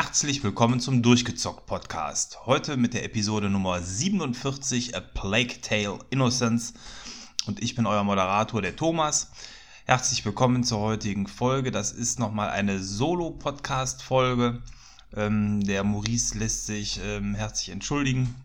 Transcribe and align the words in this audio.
Herzlich 0.00 0.44
willkommen 0.44 0.78
zum 0.78 1.02
Durchgezockt 1.02 1.66
Podcast. 1.66 2.46
Heute 2.46 2.76
mit 2.76 2.94
der 2.94 3.04
Episode 3.04 3.50
Nummer 3.50 3.82
47 3.82 4.96
A 4.96 5.00
Plague 5.00 5.60
Tale 5.60 5.98
Innocence 6.10 6.72
und 7.48 7.60
ich 7.60 7.74
bin 7.74 7.84
euer 7.84 8.04
Moderator 8.04 8.62
der 8.62 8.76
Thomas. 8.76 9.32
Herzlich 9.86 10.24
willkommen 10.24 10.62
zur 10.62 10.78
heutigen 10.78 11.26
Folge. 11.26 11.72
Das 11.72 11.90
ist 11.90 12.20
nochmal 12.20 12.50
eine 12.50 12.80
Solo-Podcast 12.80 14.00
Folge. 14.04 14.62
Ähm, 15.16 15.64
der 15.64 15.82
Maurice 15.82 16.38
lässt 16.38 16.66
sich 16.66 17.00
ähm, 17.02 17.34
herzlich 17.34 17.70
entschuldigen 17.70 18.36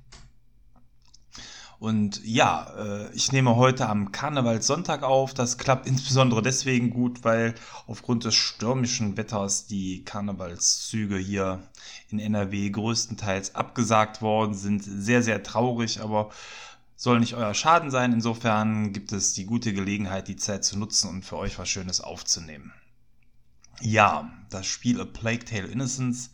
und 1.83 2.23
ja, 2.23 2.73
äh, 2.77 3.13
ich 3.13 3.33
nehme 3.33 3.57
heute 3.57 3.89
am 3.89 4.13
Karnevalssonntag 4.13 5.03
auf. 5.03 5.33
Das 5.33 5.57
klappt 5.57 5.85
insbesondere 5.85 6.41
deswegen 6.41 6.91
gut, 6.91 7.25
weil 7.25 7.55
aufgrund 7.87 8.23
des 8.23 8.35
stürmischen 8.35 9.17
Wetters 9.17 9.67
die 9.67 10.05
Karnevalszüge 10.05 11.17
hier 11.17 11.61
in 12.07 12.19
NRW 12.19 12.69
größtenteils 12.69 13.55
abgesagt 13.55 14.21
worden 14.21 14.53
sind. 14.53 14.81
Sehr, 14.81 15.23
sehr 15.23 15.43
traurig, 15.43 15.99
aber 15.99 16.29
soll 16.95 17.19
nicht 17.19 17.33
euer 17.33 17.53
Schaden 17.53 17.91
sein. 17.91 18.13
Insofern 18.13 18.93
gibt 18.93 19.11
es 19.11 19.33
die 19.33 19.45
gute 19.45 19.73
Gelegenheit, 19.73 20.29
die 20.29 20.37
Zeit 20.37 20.63
zu 20.63 20.79
nutzen 20.79 21.09
und 21.09 21.25
für 21.25 21.35
euch 21.35 21.59
was 21.59 21.67
Schönes 21.67 21.99
aufzunehmen. 21.99 22.71
Ja, 23.81 24.31
das 24.49 24.67
Spiel 24.67 25.01
A 25.01 25.05
Plague 25.05 25.43
Tale 25.43 25.67
Innocence 25.67 26.29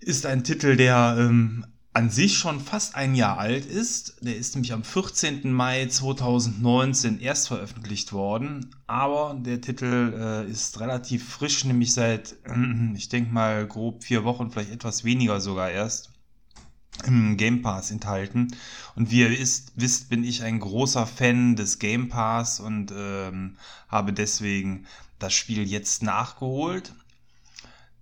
ist 0.00 0.24
ein 0.24 0.44
Titel, 0.44 0.76
der 0.76 1.16
ähm, 1.18 1.66
an 1.94 2.10
sich 2.10 2.36
schon 2.36 2.60
fast 2.60 2.96
ein 2.96 3.14
Jahr 3.14 3.38
alt 3.38 3.64
ist. 3.64 4.16
Der 4.20 4.36
ist 4.36 4.54
nämlich 4.54 4.72
am 4.72 4.82
14. 4.82 5.52
Mai 5.52 5.86
2019 5.86 7.20
erst 7.20 7.48
veröffentlicht 7.48 8.12
worden, 8.12 8.74
aber 8.88 9.38
der 9.40 9.60
Titel 9.60 10.12
äh, 10.18 10.50
ist 10.50 10.80
relativ 10.80 11.26
frisch, 11.26 11.64
nämlich 11.64 11.94
seit, 11.94 12.34
ich 12.94 13.08
denke 13.08 13.32
mal, 13.32 13.66
grob 13.66 14.02
vier 14.02 14.24
Wochen, 14.24 14.50
vielleicht 14.50 14.72
etwas 14.72 15.04
weniger 15.04 15.40
sogar 15.40 15.70
erst 15.70 16.10
im 17.06 17.36
Game 17.36 17.62
Pass 17.62 17.90
enthalten. 17.90 18.56
Und 18.96 19.10
wie 19.10 19.20
ihr 19.20 19.30
wisst, 19.30 19.72
wisst 19.76 20.08
bin 20.08 20.24
ich 20.24 20.42
ein 20.42 20.60
großer 20.60 21.06
Fan 21.06 21.54
des 21.54 21.78
Game 21.78 22.08
Pass 22.08 22.58
und 22.58 22.92
ähm, 22.96 23.56
habe 23.88 24.12
deswegen 24.12 24.86
das 25.18 25.32
Spiel 25.32 25.62
jetzt 25.62 26.02
nachgeholt. 26.02 26.92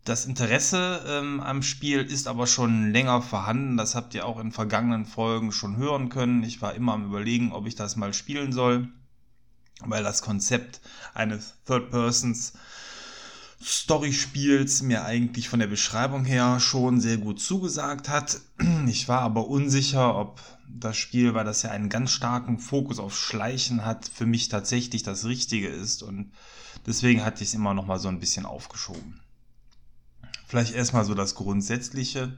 Das 0.04 0.26
Interesse 0.26 1.04
ähm, 1.06 1.40
am 1.40 1.62
Spiel 1.62 2.00
ist 2.00 2.26
aber 2.26 2.48
schon 2.48 2.90
länger 2.90 3.22
vorhanden. 3.22 3.76
Das 3.76 3.94
habt 3.94 4.14
ihr 4.14 4.26
auch 4.26 4.40
in 4.40 4.50
vergangenen 4.50 5.06
Folgen 5.06 5.52
schon 5.52 5.76
hören 5.76 6.08
können. 6.08 6.42
Ich 6.42 6.60
war 6.60 6.74
immer 6.74 6.94
am 6.94 7.04
Überlegen, 7.04 7.52
ob 7.52 7.68
ich 7.68 7.76
das 7.76 7.94
mal 7.94 8.12
spielen 8.12 8.52
soll, 8.52 8.88
weil 9.80 10.02
das 10.02 10.20
Konzept 10.20 10.80
eines 11.14 11.54
Third-Persons 11.66 12.54
Story-Spiels 13.62 14.82
mir 14.82 15.04
eigentlich 15.04 15.48
von 15.48 15.60
der 15.60 15.68
Beschreibung 15.68 16.24
her 16.24 16.58
schon 16.58 17.00
sehr 17.00 17.18
gut 17.18 17.40
zugesagt 17.40 18.08
hat. 18.08 18.40
Ich 18.88 19.06
war 19.08 19.20
aber 19.20 19.46
unsicher, 19.46 20.16
ob 20.16 20.40
das 20.68 20.96
Spiel, 20.96 21.34
weil 21.34 21.44
das 21.44 21.62
ja 21.62 21.70
einen 21.70 21.88
ganz 21.88 22.10
starken 22.10 22.58
Fokus 22.58 22.98
auf 22.98 23.16
Schleichen 23.16 23.84
hat, 23.84 24.08
für 24.12 24.26
mich 24.26 24.48
tatsächlich 24.48 25.04
das 25.04 25.26
Richtige 25.26 25.68
ist 25.68 26.02
und 26.02 26.32
deswegen 26.86 27.24
hatte 27.24 27.44
ich 27.44 27.50
es 27.50 27.54
immer 27.54 27.74
noch 27.74 27.86
mal 27.86 28.00
so 28.00 28.08
ein 28.08 28.18
bisschen 28.18 28.46
aufgeschoben. 28.46 29.20
Vielleicht 30.52 30.74
erstmal 30.74 31.06
so 31.06 31.14
das 31.14 31.34
Grundsätzliche. 31.34 32.36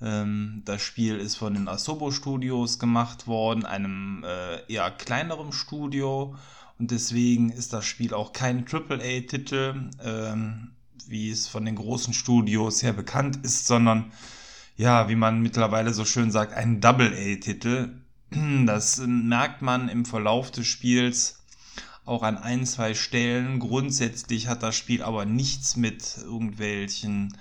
Ähm, 0.00 0.62
das 0.64 0.82
Spiel 0.82 1.18
ist 1.18 1.36
von 1.36 1.54
den 1.54 1.68
Asobo 1.68 2.10
Studios 2.10 2.80
gemacht 2.80 3.28
worden, 3.28 3.64
einem 3.64 4.24
äh, 4.24 4.60
eher 4.66 4.90
kleineren 4.90 5.52
Studio. 5.52 6.34
Und 6.80 6.90
deswegen 6.90 7.50
ist 7.50 7.72
das 7.72 7.84
Spiel 7.84 8.12
auch 8.12 8.32
kein 8.32 8.66
AAA-Titel, 8.66 9.88
ähm, 10.04 10.72
wie 11.06 11.30
es 11.30 11.46
von 11.46 11.64
den 11.64 11.76
großen 11.76 12.12
Studios 12.12 12.82
her 12.82 12.92
bekannt 12.92 13.38
ist, 13.44 13.68
sondern 13.68 14.10
ja, 14.76 15.08
wie 15.08 15.14
man 15.14 15.42
mittlerweile 15.42 15.94
so 15.94 16.04
schön 16.04 16.32
sagt, 16.32 16.54
ein 16.54 16.80
Double-A-Titel. 16.80 18.00
Das 18.66 18.98
merkt 18.98 19.62
man 19.62 19.88
im 19.88 20.06
Verlauf 20.06 20.50
des 20.50 20.66
Spiels 20.66 21.41
auch 22.04 22.22
an 22.22 22.38
ein, 22.38 22.66
zwei 22.66 22.94
Stellen. 22.94 23.58
Grundsätzlich 23.58 24.48
hat 24.48 24.62
das 24.62 24.76
Spiel 24.76 25.02
aber 25.02 25.24
nichts 25.24 25.76
mit 25.76 26.18
irgendwelchen 26.18 27.36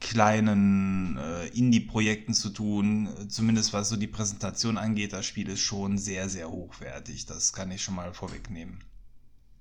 kleinen 0.00 1.16
äh, 1.16 1.46
Indie-Projekten 1.48 2.34
zu 2.34 2.50
tun, 2.50 3.08
zumindest 3.28 3.72
was 3.72 3.88
so 3.88 3.96
die 3.96 4.06
Präsentation 4.06 4.78
angeht. 4.78 5.12
Das 5.12 5.24
Spiel 5.26 5.48
ist 5.48 5.60
schon 5.60 5.98
sehr, 5.98 6.28
sehr 6.28 6.50
hochwertig. 6.50 7.26
Das 7.26 7.52
kann 7.52 7.70
ich 7.70 7.82
schon 7.82 7.94
mal 7.94 8.12
vorwegnehmen. 8.12 8.80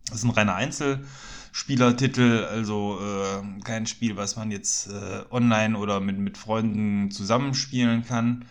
Das 0.08 0.18
ist 0.18 0.24
ein 0.24 0.32
reiner 0.32 0.56
Einzelspielertitel, 0.56 2.46
also 2.46 3.00
äh, 3.02 3.62
kein 3.64 3.88
Spiel, 3.88 4.18
was 4.18 4.36
man 4.36 4.52
jetzt 4.52 4.88
äh, 4.88 5.24
online 5.32 5.78
oder 5.78 6.00
mit, 6.00 6.20
mit 6.20 6.38
Freunden 6.38 7.10
zusammenspielen 7.10 8.06
kann. 8.06 8.46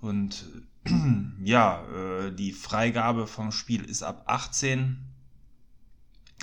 Und 0.00 0.44
ja, 1.42 1.82
äh, 1.88 2.32
die 2.32 2.52
Freigabe 2.52 3.26
vom 3.26 3.50
Spiel 3.50 3.84
ist 3.84 4.04
ab 4.04 4.22
18 4.26 5.07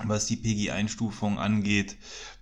was 0.03 0.25
die 0.25 0.37
PG-Einstufung 0.37 1.39
angeht. 1.39 1.97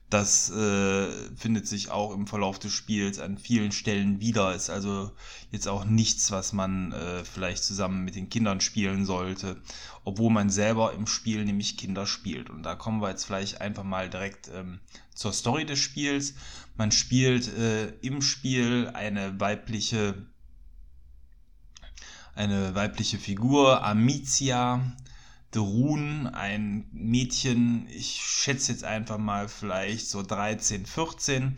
Das 0.10 0.52
äh, 0.52 1.08
findet 1.36 1.68
sich 1.68 1.90
auch 1.90 2.14
im 2.14 2.28
Verlauf 2.28 2.60
des 2.60 2.72
Spiels 2.72 3.18
an 3.18 3.40
vielen 3.40 3.72
Stellen 3.72 4.20
wieder. 4.20 4.54
Ist 4.54 4.70
also 4.70 5.12
jetzt 5.50 5.68
auch 5.68 5.86
nichts, 5.86 6.30
was 6.30 6.54
man 6.54 6.92
äh, 6.92 7.26
vielleicht 7.26 7.64
zusammen 7.64 8.04
mit 8.04 8.16
den 8.16 8.30
Kindern 8.30 8.62
spielen 8.62 9.08
sollte, 9.08 9.60
obwohl 10.04 10.32
man 10.32 10.52
selber 10.52 10.94
im 10.94 11.08
Spiel 11.08 11.44
nämlich 11.46 11.78
Kinder 11.78 12.06
spielt. 12.06 12.52
Und 12.52 12.62
da 12.62 12.76
kommen 12.76 13.02
wir 13.02 13.10
jetzt 13.10 13.26
vielleicht 13.26 13.60
einfach 13.60 13.84
mal 13.84 14.08
direkt 14.08 14.52
ähm, 14.54 14.82
zur 15.16 15.34
Story 15.34 15.66
des 15.66 15.80
Spiels. 15.80 16.36
Man 16.78 16.92
spielt 16.92 17.48
äh, 17.48 17.88
im 18.02 18.22
Spiel 18.22 18.92
eine 18.94 19.40
weibliche 19.40 20.28
eine 22.36 22.74
weibliche 22.74 23.18
Figur, 23.18 23.84
Amicia, 23.84 24.82
Drun, 25.54 26.28
ein 26.28 26.86
Mädchen, 26.92 27.88
ich 27.90 28.22
schätze 28.22 28.72
jetzt 28.72 28.84
einfach 28.84 29.18
mal 29.18 29.48
vielleicht 29.48 30.10
so 30.10 30.24
13, 30.24 30.86
14, 30.86 31.56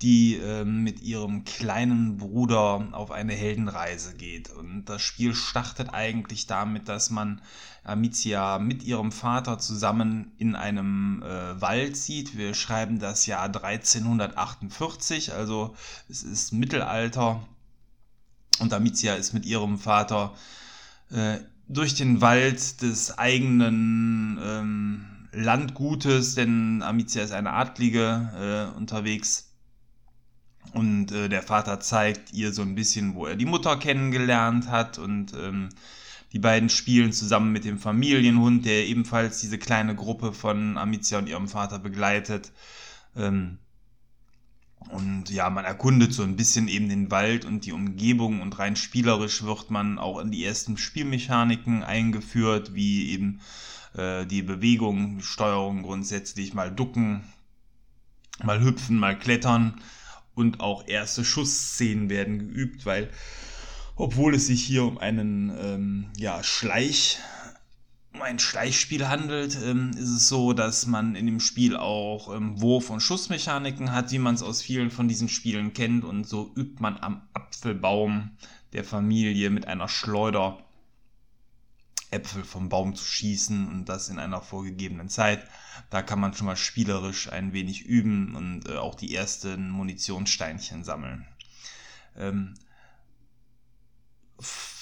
die 0.00 0.36
äh, 0.36 0.64
mit 0.64 1.02
ihrem 1.02 1.44
kleinen 1.44 2.16
Bruder 2.16 2.88
auf 2.92 3.10
eine 3.10 3.34
Heldenreise 3.34 4.14
geht. 4.14 4.50
Und 4.50 4.84
das 4.86 5.02
Spiel 5.02 5.34
startet 5.34 5.92
eigentlich 5.92 6.46
damit, 6.46 6.88
dass 6.88 7.10
man 7.10 7.40
Amicia 7.84 8.58
mit 8.58 8.82
ihrem 8.84 9.12
Vater 9.12 9.58
zusammen 9.58 10.32
in 10.38 10.56
einem 10.56 11.22
äh, 11.22 11.60
Wald 11.60 11.96
sieht. 11.96 12.36
Wir 12.36 12.54
schreiben 12.54 12.98
das 12.98 13.26
Jahr 13.26 13.44
1348, 13.44 15.32
also 15.32 15.74
es 16.08 16.22
ist 16.22 16.52
Mittelalter. 16.52 17.42
Und 18.60 18.72
Amicia 18.72 19.14
ist 19.14 19.32
mit 19.32 19.46
ihrem 19.46 19.78
Vater 19.78 20.34
äh, 21.10 21.38
durch 21.72 21.94
den 21.94 22.20
Wald 22.20 22.82
des 22.82 23.18
eigenen 23.18 24.38
ähm, 24.42 25.04
Landgutes, 25.32 26.34
denn 26.34 26.82
Amicia 26.82 27.22
ist 27.22 27.32
eine 27.32 27.52
Adlige 27.52 28.70
äh, 28.74 28.76
unterwegs. 28.76 29.48
Und 30.72 31.10
äh, 31.12 31.28
der 31.28 31.42
Vater 31.42 31.80
zeigt 31.80 32.32
ihr 32.32 32.52
so 32.52 32.62
ein 32.62 32.74
bisschen, 32.74 33.14
wo 33.14 33.26
er 33.26 33.36
die 33.36 33.46
Mutter 33.46 33.76
kennengelernt 33.76 34.68
hat. 34.68 34.98
Und 34.98 35.32
ähm, 35.34 35.70
die 36.32 36.38
beiden 36.38 36.68
spielen 36.68 37.12
zusammen 37.12 37.52
mit 37.52 37.64
dem 37.64 37.78
Familienhund, 37.78 38.64
der 38.64 38.86
ebenfalls 38.86 39.40
diese 39.40 39.58
kleine 39.58 39.94
Gruppe 39.94 40.32
von 40.32 40.78
Amicia 40.78 41.18
und 41.18 41.28
ihrem 41.28 41.48
Vater 41.48 41.78
begleitet. 41.78 42.52
Ähm, 43.16 43.58
und 44.90 45.30
ja, 45.30 45.50
man 45.50 45.64
erkundet 45.64 46.12
so 46.12 46.22
ein 46.22 46.36
bisschen 46.36 46.68
eben 46.68 46.88
den 46.88 47.10
Wald 47.10 47.44
und 47.44 47.66
die 47.66 47.72
Umgebung 47.72 48.40
und 48.40 48.58
rein 48.58 48.76
spielerisch 48.76 49.42
wird 49.42 49.70
man 49.70 49.98
auch 49.98 50.18
in 50.18 50.30
die 50.30 50.44
ersten 50.44 50.76
Spielmechaniken 50.76 51.82
eingeführt, 51.82 52.74
wie 52.74 53.10
eben 53.10 53.40
äh, 53.94 54.26
die 54.26 54.42
Bewegung, 54.42 55.20
Steuerung 55.20 55.82
grundsätzlich, 55.82 56.54
mal 56.54 56.70
ducken, 56.70 57.24
mal 58.42 58.62
hüpfen, 58.62 58.98
mal 58.98 59.18
klettern 59.18 59.80
und 60.34 60.60
auch 60.60 60.86
erste 60.86 61.24
Schussszenen 61.24 62.08
werden 62.08 62.38
geübt, 62.38 62.86
weil 62.86 63.10
obwohl 63.96 64.34
es 64.34 64.46
sich 64.46 64.64
hier 64.64 64.84
um 64.84 64.98
einen 64.98 65.52
ähm, 65.60 66.06
ja, 66.16 66.42
Schleich 66.42 67.18
ein 68.22 68.38
Schleichspiel 68.38 69.08
handelt, 69.08 69.58
ähm, 69.62 69.90
ist 69.90 70.08
es 70.08 70.28
so, 70.28 70.52
dass 70.52 70.86
man 70.86 71.14
in 71.14 71.26
dem 71.26 71.40
Spiel 71.40 71.76
auch 71.76 72.34
ähm, 72.34 72.60
Wurf- 72.60 72.90
und 72.90 73.00
Schussmechaniken 73.00 73.92
hat, 73.92 74.10
wie 74.10 74.18
man 74.18 74.34
es 74.34 74.42
aus 74.42 74.62
vielen 74.62 74.90
von 74.90 75.08
diesen 75.08 75.28
Spielen 75.28 75.72
kennt. 75.72 76.04
Und 76.04 76.26
so 76.26 76.52
übt 76.56 76.80
man 76.80 76.98
am 76.98 77.22
Apfelbaum 77.34 78.30
der 78.72 78.84
Familie 78.84 79.50
mit 79.50 79.66
einer 79.66 79.88
Schleuder 79.88 80.58
Äpfel 82.12 82.44
vom 82.44 82.68
Baum 82.68 82.94
zu 82.94 83.04
schießen 83.04 83.68
und 83.68 83.88
das 83.88 84.08
in 84.08 84.18
einer 84.18 84.42
vorgegebenen 84.42 85.08
Zeit. 85.08 85.46
Da 85.90 86.02
kann 86.02 86.20
man 86.20 86.34
schon 86.34 86.46
mal 86.46 86.56
spielerisch 86.56 87.30
ein 87.30 87.52
wenig 87.52 87.86
üben 87.86 88.34
und 88.34 88.68
äh, 88.68 88.76
auch 88.76 88.94
die 88.94 89.14
ersten 89.14 89.70
Munitionssteinchen 89.70 90.84
sammeln. 90.84 91.26
Ähm, 92.16 92.54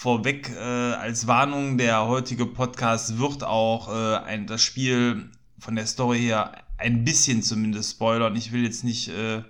vorweg 0.00 0.48
äh, 0.56 0.94
als 0.94 1.26
Warnung, 1.26 1.76
der 1.76 2.06
heutige 2.06 2.46
Podcast 2.46 3.18
wird 3.18 3.44
auch 3.44 3.90
äh, 3.90 4.16
ein, 4.24 4.46
das 4.46 4.62
Spiel 4.62 5.30
von 5.58 5.76
der 5.76 5.86
Story 5.86 6.20
her 6.20 6.52
ein 6.78 7.04
bisschen 7.04 7.42
zumindest 7.42 7.90
spoilern. 7.90 8.34
Ich 8.34 8.50
will 8.50 8.64
jetzt 8.64 8.82
nicht 8.82 9.08
äh, 9.08 9.42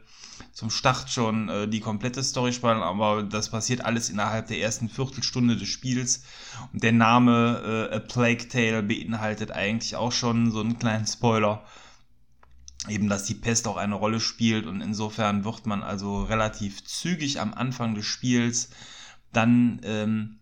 zum 0.52 0.70
Start 0.70 1.08
schon 1.08 1.48
äh, 1.48 1.68
die 1.68 1.78
komplette 1.78 2.24
Story 2.24 2.52
spoilern, 2.52 2.82
aber 2.82 3.22
das 3.22 3.50
passiert 3.50 3.84
alles 3.84 4.10
innerhalb 4.10 4.48
der 4.48 4.58
ersten 4.58 4.88
Viertelstunde 4.88 5.56
des 5.56 5.68
Spiels. 5.68 6.24
Und 6.72 6.82
der 6.82 6.94
Name 6.94 7.88
äh, 7.92 7.94
A 7.94 8.00
Plague 8.00 8.48
Tale 8.48 8.82
beinhaltet 8.82 9.52
eigentlich 9.52 9.94
auch 9.94 10.10
schon 10.10 10.50
so 10.50 10.58
einen 10.58 10.80
kleinen 10.80 11.06
Spoiler. 11.06 11.64
Eben, 12.88 13.08
dass 13.08 13.22
die 13.22 13.36
Pest 13.36 13.68
auch 13.68 13.76
eine 13.76 13.94
Rolle 13.94 14.18
spielt 14.18 14.66
und 14.66 14.80
insofern 14.80 15.44
wird 15.44 15.66
man 15.66 15.84
also 15.84 16.24
relativ 16.24 16.84
zügig 16.84 17.38
am 17.38 17.54
Anfang 17.54 17.94
des 17.94 18.06
Spiels 18.06 18.70
dann 19.32 19.80
ähm, 19.84 20.39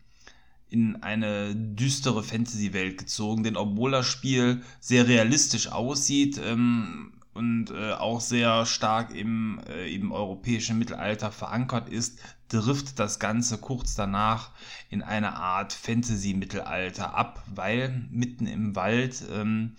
in 0.70 1.02
eine 1.02 1.54
düstere 1.54 2.22
Fantasy-Welt 2.22 2.98
gezogen, 2.98 3.42
denn 3.42 3.56
obwohl 3.56 3.92
das 3.92 4.06
Spiel 4.06 4.62
sehr 4.80 5.08
realistisch 5.08 5.72
aussieht, 5.72 6.40
ähm, 6.44 7.12
und 7.38 7.70
äh, 7.70 7.92
auch 7.92 8.20
sehr 8.20 8.66
stark 8.66 9.14
im, 9.14 9.60
äh, 9.68 9.94
im 9.94 10.10
europäischen 10.10 10.76
Mittelalter 10.76 11.30
verankert 11.30 11.88
ist, 11.88 12.18
trifft 12.48 12.98
das 12.98 13.20
Ganze 13.20 13.58
kurz 13.58 13.94
danach 13.94 14.50
in 14.90 15.02
eine 15.02 15.36
Art 15.36 15.72
Fantasy-Mittelalter 15.72 17.14
ab, 17.14 17.44
weil 17.54 18.06
mitten 18.10 18.48
im 18.48 18.74
Wald 18.74 19.22
ähm, 19.32 19.76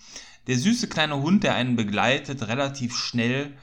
der 0.47 0.57
süße 0.57 0.87
kleine 0.87 1.17
Hund, 1.17 1.43
der 1.43 1.55
einen 1.55 1.75
begleitet, 1.75 2.47
relativ 2.47 2.95
schnell 2.95 3.57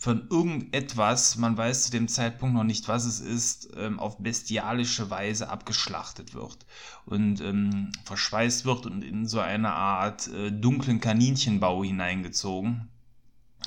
von 0.00 0.26
irgendetwas, 0.30 1.36
man 1.36 1.58
weiß 1.58 1.84
zu 1.84 1.90
dem 1.90 2.08
Zeitpunkt 2.08 2.54
noch 2.54 2.64
nicht, 2.64 2.88
was 2.88 3.04
es 3.04 3.20
ist, 3.20 3.68
ähm, 3.76 4.00
auf 4.00 4.16
bestialische 4.16 5.10
Weise 5.10 5.50
abgeschlachtet 5.50 6.32
wird 6.32 6.64
und 7.04 7.42
ähm, 7.42 7.92
verschweißt 8.04 8.64
wird 8.64 8.86
und 8.86 9.04
in 9.04 9.26
so 9.26 9.40
eine 9.40 9.72
Art 9.72 10.26
äh, 10.28 10.50
dunklen 10.50 11.00
Kaninchenbau 11.00 11.84
hineingezogen. 11.84 12.88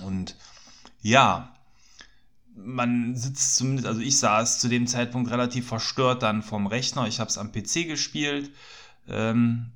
Und 0.03 0.35
ja, 1.03 1.53
man 2.55 3.15
sitzt 3.15 3.55
zumindest, 3.55 3.87
also 3.87 4.01
ich 4.01 4.17
saß 4.17 4.59
zu 4.59 4.69
dem 4.69 4.87
Zeitpunkt 4.87 5.29
relativ 5.29 5.67
verstört 5.67 6.23
dann 6.23 6.41
vom 6.41 6.65
Rechner. 6.65 7.07
Ich 7.07 7.19
habe 7.19 7.29
es 7.29 7.37
am 7.37 7.51
PC 7.51 7.85
gespielt. 7.85 8.49
Ähm, 9.07 9.71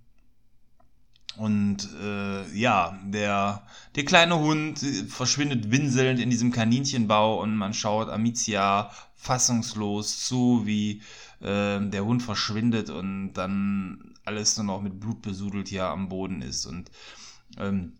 und 1.37 1.87
äh, 2.01 2.51
ja, 2.57 2.99
der, 3.05 3.63
der 3.95 4.05
kleine 4.05 4.39
Hund 4.39 4.79
verschwindet 5.07 5.71
winselnd 5.71 6.19
in 6.19 6.29
diesem 6.29 6.51
Kaninchenbau 6.51 7.41
und 7.41 7.55
man 7.55 7.73
schaut 7.73 8.09
Amicia 8.09 8.91
fassungslos 9.15 10.25
zu, 10.25 10.63
wie 10.65 11.01
äh, 11.39 11.79
der 11.79 12.05
Hund 12.05 12.23
verschwindet 12.23 12.89
und 12.89 13.33
dann 13.33 14.15
alles 14.25 14.57
nur 14.57 14.65
noch 14.65 14.81
mit 14.81 14.99
Blut 14.99 15.21
besudelt 15.21 15.67
hier 15.67 15.85
am 15.85 16.09
Boden 16.09 16.41
ist. 16.41 16.65
Und 16.65 16.91
ähm, 17.57 17.93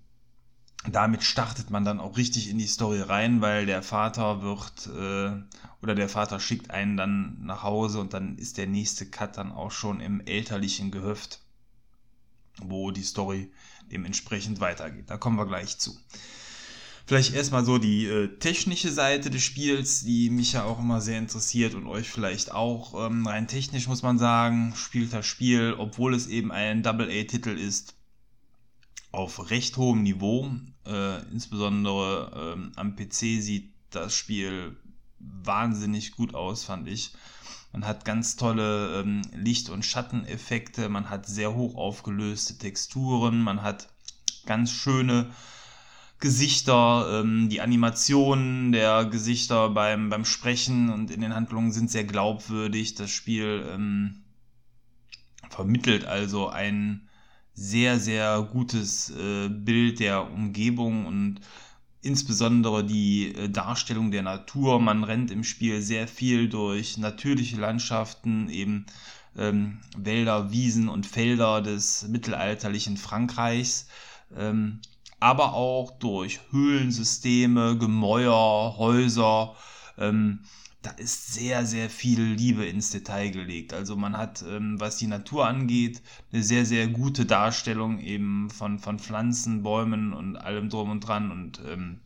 damit 0.92 1.24
startet 1.24 1.69
man 1.69 1.86
dann 1.86 2.00
auch 2.00 2.18
richtig 2.18 2.50
in 2.50 2.57
die 2.57 2.68
Story 2.68 3.01
rein, 3.01 3.42
weil 3.42 3.66
der 3.66 3.83
Vater 3.83 4.42
wird 4.42 4.88
äh, 4.88 5.44
oder 5.81 5.95
der 5.95 6.10
Vater 6.10 6.40
schickt 6.40 6.72
einen 6.72 6.98
dann 6.98 7.38
nach 7.42 7.63
Hause 7.63 8.00
und 8.00 8.13
dann 8.13 8.38
ist 8.38 8.57
der 8.57 8.68
nächste 8.68 9.06
Cut 9.06 9.38
dann 9.38 9.51
auch 9.51 9.72
schon 9.72 10.00
im 10.00 10.22
elterlichen 10.22 10.92
Gehöft, 10.92 11.40
wo 12.63 12.92
die 12.92 13.04
Story 13.04 13.51
dementsprechend 13.92 14.59
weitergeht. 14.59 15.09
Da 15.09 15.18
kommen 15.18 15.38
wir 15.38 15.45
gleich 15.45 15.77
zu. 15.77 15.98
Vielleicht 17.06 17.33
erstmal 17.33 17.63
so 17.63 17.77
die 17.77 18.06
äh, 18.06 18.27
technische 18.38 18.92
Seite 18.92 19.30
des 19.30 19.42
Spiels, 19.42 20.04
die 20.04 20.30
mich 20.30 20.54
ja 20.54 20.65
auch 20.65 20.80
immer 20.80 21.00
sehr 21.00 21.18
interessiert 21.18 21.74
und 21.74 21.88
euch 21.88 22.09
vielleicht 22.09 22.51
auch. 22.51 23.07
Ähm, 23.07 23.25
rein 23.25 23.48
technisch 23.48 23.88
muss 23.88 24.01
man 24.01 24.19
sagen, 24.19 24.74
spielt 24.75 25.13
das 25.13 25.25
Spiel, 25.25 25.74
obwohl 25.77 26.13
es 26.13 26.27
eben 26.27 26.51
ein 26.51 26.83
Double-A-Titel 26.83 27.51
ist, 27.51 27.95
auf 29.13 29.50
recht 29.50 29.77
hohem 29.77 30.04
Niveau. 30.04 30.51
Äh, 30.86 31.21
insbesondere 31.31 32.56
ähm, 32.57 32.74
am 32.75 32.98
PC 32.98 33.42
sieht 33.42 33.71
das 33.89 34.13
Spiel 34.13 34.75
wahnsinnig 35.19 36.12
gut 36.12 36.36
aus, 36.36 36.65
fand 36.65 36.89
ich. 36.89 37.13
Man 37.72 37.86
hat 37.86 38.06
ganz 38.06 38.36
tolle 38.36 39.02
ähm, 39.02 39.22
Licht- 39.36 39.69
und 39.69 39.86
Schatteneffekte, 39.86 40.90
man 40.90 41.10
hat 41.10 41.28
sehr 41.28 41.54
hoch 41.54 41.75
aufgelöste 41.75 42.58
Texturen, 42.58 43.42
man 43.42 43.62
hat 43.62 43.90
ganz 44.46 44.72
schöne 44.72 45.30
Gesichter, 46.19 47.22
ähm, 47.22 47.50
die 47.50 47.62
Animationen 47.62 48.72
der 48.72 49.06
Gesichter 49.06 49.69
beim, 49.69 50.10
beim 50.10 50.25
Sprechen 50.25 50.90
und 50.90 51.12
in 51.12 51.22
den 51.22 51.36
Handlungen 51.36 51.72
sind 51.72 51.92
sehr 51.92 52.06
glaubwürdig. 52.06 52.96
Das 52.96 53.12
Spiel 53.12 53.68
ähm, 53.72 54.24
vermittelt 55.50 56.06
also 56.06 56.50
ein 56.50 57.08
sehr, 57.54 58.00
sehr 58.00 58.48
gutes 58.52 59.12
äh, 59.12 59.50
Bild 59.50 60.00
der 60.00 60.31
Umgebung 60.31 61.06
und 61.06 61.42
insbesondere 62.07 62.83
die 62.83 63.36
äh, 63.36 63.50
Darstellung 63.50 64.12
der 64.12 64.24
Natur. 64.24 64.80
Man 64.80 65.04
rennt 65.04 65.30
im 65.30 65.44
Spiel 65.44 65.81
sehr 65.81 66.07
viel 66.07 66.50
durch 66.50 66.98
natürliche 66.98 67.57
Landschaften, 67.57 68.50
eben 68.50 68.86
ähm, 69.38 69.80
Wälder, 69.98 70.51
Wiesen 70.51 70.89
und 70.89 71.06
Felder 71.06 71.62
des 71.62 72.07
mittelalterlichen 72.07 72.98
Frankreichs, 72.98 73.88
ähm, 74.36 74.80
aber 75.19 75.54
auch 75.54 75.92
durch 76.00 76.39
Höhlensysteme, 76.51 77.77
Gemäuer, 77.77 78.75
Häuser. 78.77 79.56
Ähm, 79.98 80.42
da 80.88 80.94
ist 80.94 81.34
sehr, 81.34 81.66
sehr 81.66 81.89
viel 81.89 82.22
Liebe 82.22 82.66
ins 82.66 82.92
Detail 82.92 83.30
gelegt. 83.30 83.74
Also 83.74 83.98
man 83.98 84.16
hat, 84.16 84.44
ähm, 84.48 84.80
was 84.80 84.98
die 84.98 85.07
Natur 85.07 85.45
angeht, 85.45 86.01
eine 86.31 86.44
sehr, 86.44 86.66
sehr 86.66 86.88
gute 86.88 87.25
Darstellung 87.25 88.00
eben 88.00 88.50
von, 88.50 88.80
von 88.80 88.98
Pflanzen, 88.98 89.63
Bäumen 89.63 90.13
und 90.13 90.38
allem 90.38 90.69
drum 90.69 90.92
und 90.92 91.01
dran 91.01 91.31
und 91.31 91.62
ähm, 91.68 92.00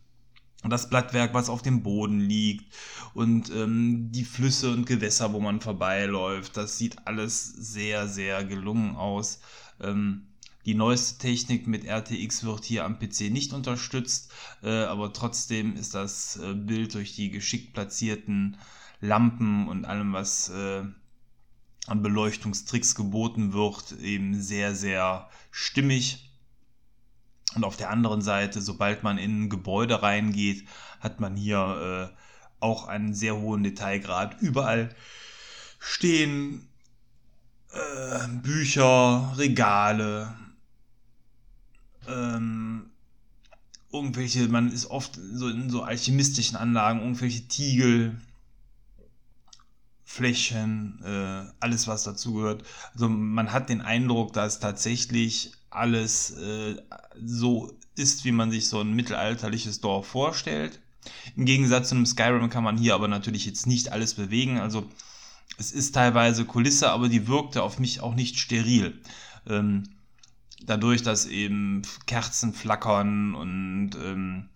das 0.64 0.88
Blattwerk, 0.88 1.32
was 1.32 1.48
auf 1.48 1.62
dem 1.62 1.84
Boden 1.84 2.20
liegt 2.20 2.74
und 3.14 3.50
ähm, 3.50 4.10
die 4.10 4.24
Flüsse 4.24 4.72
und 4.72 4.86
Gewässer, 4.86 5.32
wo 5.32 5.38
man 5.38 5.60
vorbeiläuft, 5.60 6.56
das 6.56 6.78
sieht 6.78 7.06
alles 7.06 7.44
sehr, 7.44 8.08
sehr 8.08 8.44
gelungen 8.44 8.96
aus. 8.96 9.40
Ähm, 9.80 10.26
die 10.64 10.74
neueste 10.74 11.18
Technik 11.18 11.66
mit 11.66 11.84
RTX 11.84 12.44
wird 12.44 12.64
hier 12.64 12.84
am 12.84 12.98
PC 12.98 13.30
nicht 13.30 13.52
unterstützt, 13.52 14.30
äh, 14.62 14.70
aber 14.70 15.12
trotzdem 15.12 15.76
ist 15.76 15.94
das 15.94 16.36
äh, 16.36 16.54
Bild 16.54 16.94
durch 16.94 17.14
die 17.14 17.30
geschickt 17.30 17.74
platzierten 17.74 18.56
Lampen 19.00 19.66
und 19.68 19.84
allem, 19.84 20.12
was 20.12 20.48
äh, 20.50 20.84
an 21.86 22.02
Beleuchtungstricks 22.02 22.94
geboten 22.94 23.52
wird, 23.52 23.92
eben 24.00 24.40
sehr, 24.40 24.74
sehr 24.74 25.28
stimmig. 25.50 26.30
Und 27.56 27.64
auf 27.64 27.76
der 27.76 27.90
anderen 27.90 28.22
Seite, 28.22 28.62
sobald 28.62 29.02
man 29.02 29.18
in 29.18 29.42
ein 29.42 29.50
Gebäude 29.50 30.02
reingeht, 30.02 30.66
hat 31.00 31.20
man 31.20 31.36
hier 31.36 32.12
äh, 32.12 32.16
auch 32.60 32.86
einen 32.86 33.14
sehr 33.14 33.36
hohen 33.36 33.64
Detailgrad. 33.64 34.40
Überall 34.40 34.94
stehen 35.80 36.68
äh, 37.72 38.28
Bücher, 38.28 39.34
Regale, 39.36 40.32
ähm, 42.12 42.90
irgendwelche, 43.92 44.48
man 44.48 44.72
ist 44.72 44.86
oft 44.86 45.18
so 45.32 45.48
in 45.48 45.70
so 45.70 45.82
alchemistischen 45.82 46.56
Anlagen, 46.56 47.00
irgendwelche 47.00 47.46
Tiegel, 47.48 48.20
Flächen, 50.04 51.00
äh, 51.04 51.44
alles 51.60 51.88
was 51.88 52.04
dazugehört. 52.04 52.64
Also 52.92 53.08
man 53.08 53.52
hat 53.52 53.68
den 53.68 53.80
Eindruck, 53.80 54.32
dass 54.34 54.60
tatsächlich 54.60 55.52
alles 55.70 56.32
äh, 56.32 56.76
so 57.24 57.72
ist, 57.96 58.24
wie 58.24 58.32
man 58.32 58.50
sich 58.50 58.68
so 58.68 58.80
ein 58.80 58.92
mittelalterliches 58.92 59.80
Dorf 59.80 60.06
vorstellt. 60.06 60.80
Im 61.34 61.46
Gegensatz 61.46 61.88
zu 61.88 61.94
einem 61.94 62.06
Skyrim 62.06 62.50
kann 62.50 62.64
man 62.64 62.76
hier 62.76 62.94
aber 62.94 63.08
natürlich 63.08 63.46
jetzt 63.46 63.66
nicht 63.66 63.90
alles 63.90 64.14
bewegen. 64.14 64.58
Also 64.58 64.86
es 65.58 65.72
ist 65.72 65.94
teilweise 65.94 66.44
Kulisse, 66.44 66.90
aber 66.90 67.08
die 67.08 67.26
wirkte 67.26 67.62
auf 67.62 67.78
mich 67.78 68.00
auch 68.00 68.14
nicht 68.14 68.38
steril. 68.38 69.00
Ähm, 69.46 69.84
dadurch, 70.66 71.02
dass 71.02 71.26
eben 71.26 71.82
Kerzen 72.06 72.52
flackern 72.52 73.34
und 73.34 73.90
ähm, 74.02 74.48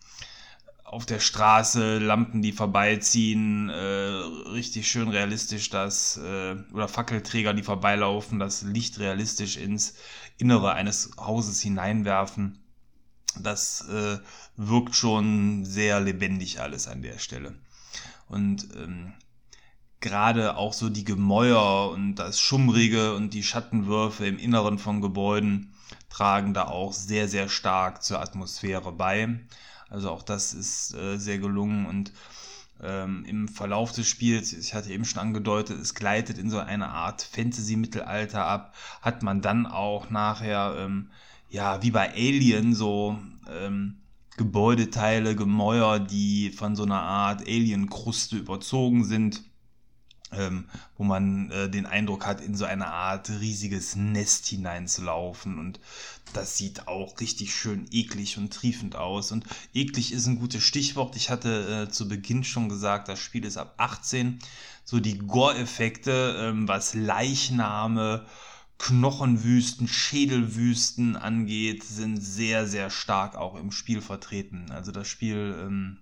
auf 0.84 1.04
der 1.04 1.18
Straße 1.18 1.98
Lampen, 1.98 2.42
die 2.42 2.52
vorbeiziehen, 2.52 3.68
äh, 3.68 3.74
richtig 3.74 4.88
schön 4.88 5.08
realistisch, 5.08 5.68
dass, 5.68 6.16
äh, 6.16 6.56
oder 6.72 6.86
Fackelträger, 6.88 7.54
die 7.54 7.64
vorbeilaufen, 7.64 8.38
das 8.38 8.62
Licht 8.62 8.98
realistisch 9.00 9.56
ins 9.56 9.94
Innere 10.38 10.72
eines 10.72 11.10
Hauses 11.18 11.60
hineinwerfen. 11.60 12.58
Das 13.38 13.86
äh, 13.88 14.18
wirkt 14.56 14.94
schon 14.94 15.64
sehr 15.64 16.00
lebendig 16.00 16.60
alles 16.60 16.86
an 16.86 17.02
der 17.02 17.18
Stelle. 17.18 17.58
Und 18.28 18.68
ähm, 18.76 19.12
gerade 20.00 20.56
auch 20.56 20.72
so 20.72 20.88
die 20.88 21.04
Gemäuer 21.04 21.90
und 21.90 22.14
das 22.14 22.38
Schummrige 22.38 23.14
und 23.14 23.34
die 23.34 23.42
Schattenwürfe 23.42 24.26
im 24.26 24.38
Inneren 24.38 24.78
von 24.78 25.00
Gebäuden 25.00 25.72
tragen 26.08 26.54
da 26.54 26.66
auch 26.66 26.92
sehr, 26.92 27.28
sehr 27.28 27.48
stark 27.48 28.02
zur 28.02 28.20
Atmosphäre 28.20 28.92
bei. 28.92 29.40
Also 29.88 30.10
auch 30.10 30.22
das 30.22 30.54
ist 30.54 30.94
äh, 30.94 31.18
sehr 31.18 31.38
gelungen 31.38 31.86
und 31.86 32.12
ähm, 32.82 33.24
im 33.26 33.48
Verlauf 33.48 33.92
des 33.92 34.06
Spiels, 34.06 34.52
ich 34.52 34.74
hatte 34.74 34.92
eben 34.92 35.04
schon 35.04 35.20
angedeutet, 35.20 35.80
es 35.80 35.94
gleitet 35.94 36.38
in 36.38 36.50
so 36.50 36.58
eine 36.58 36.88
Art 36.88 37.22
Fantasy-Mittelalter 37.22 38.44
ab, 38.44 38.74
hat 39.00 39.22
man 39.22 39.40
dann 39.40 39.66
auch 39.66 40.10
nachher, 40.10 40.76
ähm, 40.78 41.10
ja, 41.48 41.82
wie 41.82 41.90
bei 41.90 42.12
Alien 42.12 42.74
so 42.74 43.18
ähm, 43.50 43.96
Gebäudeteile, 44.36 45.34
Gemäuer, 45.34 45.98
die 45.98 46.50
von 46.50 46.76
so 46.76 46.82
einer 46.82 47.00
Art 47.00 47.40
Alien-Kruste 47.40 48.36
überzogen 48.36 49.04
sind 49.04 49.42
ähm, 50.32 50.64
wo 50.96 51.04
man 51.04 51.50
äh, 51.50 51.70
den 51.70 51.86
Eindruck 51.86 52.26
hat, 52.26 52.40
in 52.40 52.56
so 52.56 52.64
eine 52.64 52.88
Art 52.88 53.30
riesiges 53.40 53.96
Nest 53.96 54.46
hineinzulaufen. 54.46 55.58
Und 55.58 55.80
das 56.32 56.56
sieht 56.56 56.88
auch 56.88 57.20
richtig 57.20 57.54
schön 57.54 57.86
eklig 57.90 58.36
und 58.36 58.52
triefend 58.52 58.96
aus. 58.96 59.32
Und 59.32 59.44
eklig 59.72 60.12
ist 60.12 60.26
ein 60.26 60.38
gutes 60.38 60.62
Stichwort. 60.62 61.16
Ich 61.16 61.30
hatte 61.30 61.86
äh, 61.88 61.92
zu 61.92 62.08
Beginn 62.08 62.44
schon 62.44 62.68
gesagt, 62.68 63.08
das 63.08 63.20
Spiel 63.20 63.44
ist 63.44 63.56
ab 63.56 63.74
18. 63.76 64.38
So 64.84 65.00
die 65.00 65.18
Gore-Effekte, 65.18 66.36
ähm, 66.40 66.68
was 66.68 66.94
Leichname, 66.94 68.26
Knochenwüsten, 68.78 69.88
Schädelwüsten 69.88 71.16
angeht, 71.16 71.82
sind 71.82 72.18
sehr, 72.18 72.66
sehr 72.66 72.90
stark 72.90 73.36
auch 73.36 73.54
im 73.54 73.70
Spiel 73.70 74.00
vertreten. 74.00 74.70
Also 74.70 74.92
das 74.92 75.08
Spiel 75.08 75.56
ähm, 75.60 75.98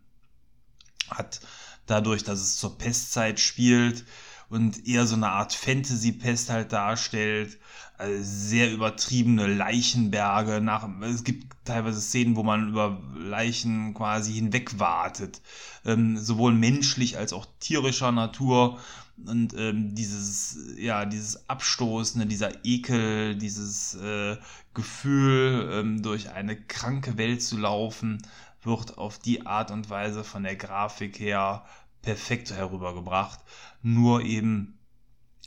hat 1.11 1.40
dadurch, 1.86 2.24
dass 2.24 2.40
es 2.40 2.56
zur 2.56 2.78
Pestzeit 2.78 3.40
spielt 3.40 4.04
und 4.48 4.86
eher 4.86 5.06
so 5.06 5.16
eine 5.16 5.30
Art 5.30 5.52
Fantasy-Pest 5.54 6.50
halt 6.50 6.72
darstellt. 6.72 7.58
Also 7.96 8.22
sehr 8.22 8.72
übertriebene 8.72 9.46
Leichenberge. 9.46 10.60
Nach, 10.60 10.88
es 11.02 11.24
gibt 11.24 11.46
teilweise 11.64 12.00
Szenen, 12.00 12.36
wo 12.36 12.42
man 12.42 12.68
über 12.68 13.00
Leichen 13.16 13.94
quasi 13.94 14.32
hinweg 14.32 14.78
wartet. 14.78 15.40
Ähm, 15.84 16.18
sowohl 16.18 16.52
menschlich 16.54 17.16
als 17.18 17.32
auch 17.32 17.46
tierischer 17.60 18.12
Natur. 18.12 18.78
Und 19.26 19.54
ähm, 19.56 19.94
dieses, 19.94 20.58
ja, 20.76 21.04
dieses 21.04 21.48
Abstoßen, 21.48 22.20
ne, 22.20 22.26
dieser 22.26 22.64
Ekel, 22.64 23.36
dieses 23.36 23.94
äh, 23.94 24.36
Gefühl, 24.74 25.70
ähm, 25.72 26.02
durch 26.02 26.30
eine 26.30 26.56
kranke 26.56 27.16
Welt 27.16 27.40
zu 27.40 27.56
laufen, 27.56 28.22
wird 28.66 28.99
auf 28.99 29.18
die 29.18 29.47
Art 29.47 29.71
und 29.71 29.90
Weise 29.90 30.25
von 30.25 30.42
der 30.42 30.56
Grafik 30.56 31.18
her 31.18 31.64
perfekt 32.02 32.52
herübergebracht. 32.52 33.40
Nur 33.83 34.23
eben, 34.23 34.78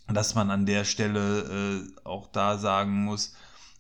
dass 0.08 0.36
man 0.36 0.52
an 0.52 0.66
der 0.66 0.86
Stelle 0.86 1.84
äh, 1.84 2.08
auch 2.08 2.28
da 2.28 2.58
sagen 2.58 3.04
muss, 3.06 3.34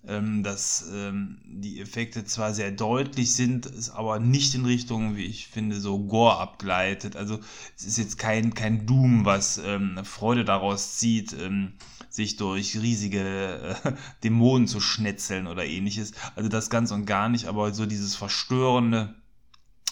ähm, 0.07 0.43
dass 0.43 0.89
ähm, 0.93 1.39
die 1.45 1.81
Effekte 1.81 2.23
zwar 2.25 2.53
sehr 2.53 2.71
deutlich 2.71 3.33
sind, 3.35 3.65
es 3.65 3.89
aber 3.89 4.19
nicht 4.19 4.55
in 4.55 4.65
Richtung, 4.65 5.15
wie 5.15 5.25
ich 5.25 5.47
finde, 5.47 5.79
so 5.79 5.99
Gore 5.99 6.37
abgleitet. 6.37 7.15
Also 7.15 7.39
es 7.75 7.85
ist 7.85 7.97
jetzt 7.97 8.17
kein, 8.17 8.53
kein 8.53 8.85
Doom, 8.85 9.25
was 9.25 9.57
ähm, 9.57 9.99
Freude 10.03 10.45
daraus 10.45 10.97
zieht, 10.97 11.33
ähm, 11.33 11.73
sich 12.09 12.37
durch 12.37 12.79
riesige 12.79 13.75
äh, 13.83 13.91
Dämonen 14.23 14.67
zu 14.67 14.79
schnetzeln 14.79 15.47
oder 15.47 15.65
ähnliches. 15.65 16.13
Also 16.35 16.47
das 16.49 16.69
ganz 16.69 16.91
und 16.91 17.05
gar 17.05 17.27
nicht, 17.27 17.47
aber 17.47 17.73
so 17.73 17.85
dieses 17.85 18.15
verstörende, 18.15 19.15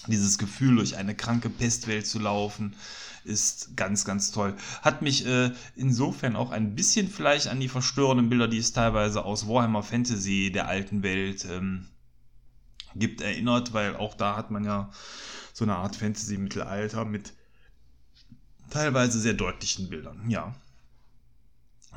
dieses 0.07 0.37
Gefühl, 0.37 0.75
durch 0.75 0.97
eine 0.97 1.15
kranke 1.15 1.49
Pestwelt 1.49 2.07
zu 2.07 2.19
laufen, 2.19 2.75
ist 3.23 3.75
ganz, 3.75 4.05
ganz 4.05 4.31
toll. 4.31 4.55
Hat 4.81 5.01
mich 5.01 5.25
äh, 5.25 5.51
insofern 5.75 6.35
auch 6.35 6.51
ein 6.51 6.75
bisschen 6.75 7.09
vielleicht 7.09 7.47
an 7.47 7.59
die 7.59 7.69
verstörenden 7.69 8.29
Bilder, 8.29 8.47
die 8.47 8.59
es 8.59 8.71
teilweise 8.71 9.25
aus 9.25 9.47
Warhammer 9.47 9.83
Fantasy 9.83 10.51
der 10.53 10.67
alten 10.67 11.03
Welt 11.03 11.45
ähm, 11.45 11.87
gibt, 12.95 13.21
erinnert, 13.21 13.73
weil 13.73 13.95
auch 13.95 14.15
da 14.15 14.35
hat 14.35 14.51
man 14.51 14.63
ja 14.63 14.91
so 15.53 15.65
eine 15.65 15.75
Art 15.75 15.95
Fantasy-Mittelalter 15.95 17.05
mit 17.05 17.33
teilweise 18.69 19.19
sehr 19.19 19.33
deutlichen 19.33 19.89
Bildern. 19.89 20.29
Ja. 20.29 20.55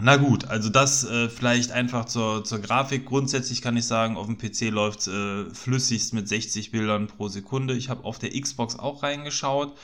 Na 0.01 0.17
gut, 0.17 0.45
also 0.47 0.69
das 0.69 1.05
äh, 1.05 1.29
vielleicht 1.29 1.73
einfach 1.73 2.05
zur, 2.05 2.45
zur 2.45 2.61
Grafik. 2.61 3.05
Grundsätzlich 3.07 3.63
kann 3.63 3.77
ich 3.77 3.85
sagen, 3.85 4.17
auf 4.17 4.27
dem 4.27 4.39
PC 4.39 4.71
läuft 4.71 5.09
äh, 5.09 5.51
flüssigst 5.53 6.15
mit 6.15 6.29
60 6.29 6.71
Bildern 6.71 7.09
pro 7.09 7.29
Sekunde. 7.29 7.75
Ich 7.75 7.89
habe 7.89 8.05
auf 8.05 8.19
der 8.21 8.31
Xbox 8.31 8.79
auch 8.79 9.03
reingeschaut. 9.03 9.77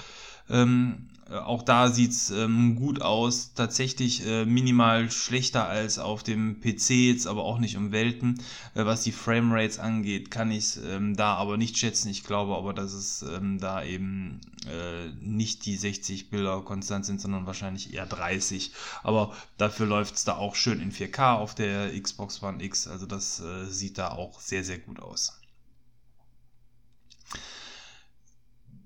Ähm, 0.48 1.08
äh, 1.08 1.13
auch 1.30 1.62
da 1.62 1.88
sieht's 1.88 2.30
ähm, 2.30 2.76
gut 2.76 3.00
aus. 3.00 3.54
Tatsächlich 3.54 4.26
äh, 4.26 4.44
minimal 4.44 5.10
schlechter 5.10 5.66
als 5.66 5.98
auf 5.98 6.22
dem 6.22 6.60
PC, 6.60 6.90
jetzt 6.90 7.26
aber 7.26 7.44
auch 7.44 7.58
nicht 7.58 7.76
um 7.76 7.92
Welten. 7.92 8.42
Äh, 8.74 8.84
was 8.84 9.02
die 9.02 9.12
Framerates 9.12 9.78
angeht, 9.78 10.30
kann 10.30 10.50
ich 10.50 10.78
ähm, 10.84 11.16
da 11.16 11.34
aber 11.34 11.56
nicht 11.56 11.78
schätzen. 11.78 12.08
Ich 12.08 12.24
glaube 12.24 12.56
aber, 12.56 12.74
dass 12.74 12.92
es 12.92 13.22
ähm, 13.22 13.58
da 13.58 13.82
eben 13.82 14.40
äh, 14.66 15.08
nicht 15.20 15.64
die 15.66 15.76
60 15.76 16.30
Bilder 16.30 16.60
konstant 16.62 17.06
sind, 17.06 17.20
sondern 17.20 17.46
wahrscheinlich 17.46 17.94
eher 17.94 18.06
30. 18.06 18.72
Aber 19.02 19.34
dafür 19.56 19.86
läuft's 19.86 20.24
da 20.24 20.36
auch 20.36 20.54
schön 20.54 20.80
in 20.80 20.92
4K 20.92 21.36
auf 21.36 21.54
der 21.54 21.98
Xbox 21.98 22.42
One 22.42 22.62
X. 22.62 22.86
Also 22.86 23.06
das 23.06 23.40
äh, 23.40 23.66
sieht 23.66 23.98
da 23.98 24.10
auch 24.10 24.40
sehr, 24.40 24.64
sehr 24.64 24.78
gut 24.78 25.00
aus. 25.00 25.40